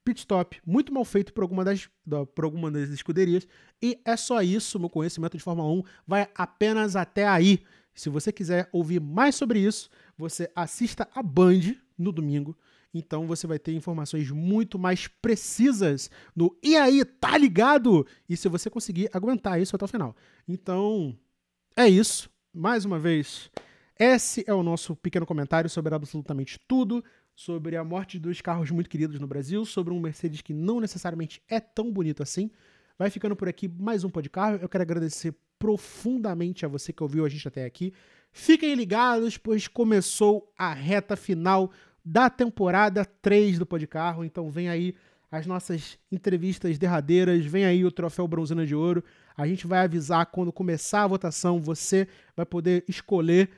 [0.03, 1.89] pit stop muito mal feito por alguma das,
[2.33, 3.47] por alguma das escuderias.
[3.81, 7.63] E é só isso, meu conhecimento de Fórmula 1 vai apenas até aí.
[7.93, 12.57] Se você quiser ouvir mais sobre isso, você assista a Band no domingo
[12.93, 18.05] então você vai ter informações muito mais precisas no E aí, tá ligado?
[18.27, 20.15] E se você conseguir aguentar isso até o final.
[20.47, 21.17] Então,
[21.75, 22.29] é isso.
[22.53, 23.49] Mais uma vez,
[23.97, 27.01] esse é o nosso pequeno comentário sobre absolutamente tudo,
[27.33, 31.41] sobre a morte dos carros muito queridos no Brasil, sobre um Mercedes que não necessariamente
[31.47, 32.51] é tão bonito assim.
[32.99, 34.61] Vai ficando por aqui mais um podcast.
[34.61, 37.93] Eu quero agradecer profundamente a você que ouviu a gente até aqui.
[38.33, 41.71] Fiquem ligados, pois começou a reta final
[42.03, 44.25] da temporada 3 do Podcarro.
[44.25, 44.93] Então vem aí
[45.31, 49.01] as nossas entrevistas derradeiras, vem aí o troféu Bronzina de Ouro.
[49.41, 53.49] A gente vai avisar quando começar a votação, você vai poder escolher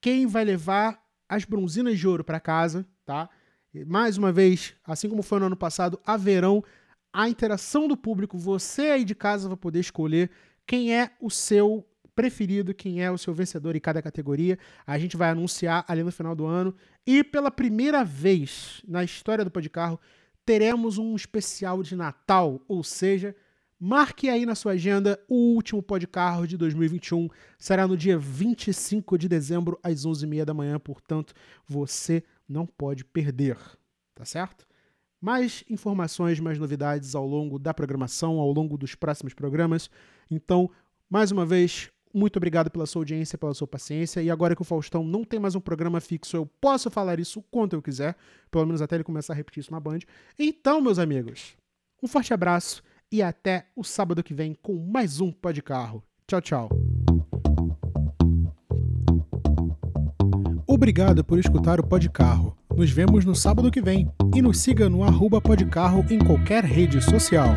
[0.00, 3.30] quem vai levar as bronzinas de ouro para casa, tá?
[3.72, 6.64] E, mais uma vez, assim como foi no ano passado, haverão
[7.12, 8.36] a interação do público.
[8.36, 10.28] Você aí de casa vai poder escolher
[10.66, 11.86] quem é o seu
[12.16, 14.58] preferido, quem é o seu vencedor em cada categoria.
[14.84, 16.74] A gente vai anunciar ali no final do ano.
[17.06, 20.00] E pela primeira vez na história do Podcarro,
[20.44, 23.36] teremos um especial de Natal, ou seja,
[23.80, 27.28] Marque aí na sua agenda o último Podcarro de 2021.
[27.56, 30.80] Será no dia 25 de dezembro, às 11h30 da manhã.
[30.80, 31.32] Portanto,
[31.64, 33.56] você não pode perder.
[34.16, 34.66] Tá certo?
[35.20, 39.88] Mais informações, mais novidades ao longo da programação, ao longo dos próximos programas.
[40.28, 40.68] Então,
[41.08, 44.20] mais uma vez, muito obrigado pela sua audiência, pela sua paciência.
[44.20, 47.44] E agora que o Faustão não tem mais um programa fixo, eu posso falar isso
[47.48, 48.16] quanto eu quiser,
[48.50, 50.00] pelo menos até ele começar a repetir isso na Band.
[50.36, 51.56] Então, meus amigos,
[52.02, 56.02] um forte abraço e até o sábado que vem com mais um Pó de Carro.
[56.26, 56.68] Tchau, tchau.
[60.66, 62.56] Obrigado por escutar o Pó de Carro.
[62.76, 67.02] Nos vemos no sábado que vem e nos siga no arroba Podcarro em qualquer rede
[67.02, 67.54] social.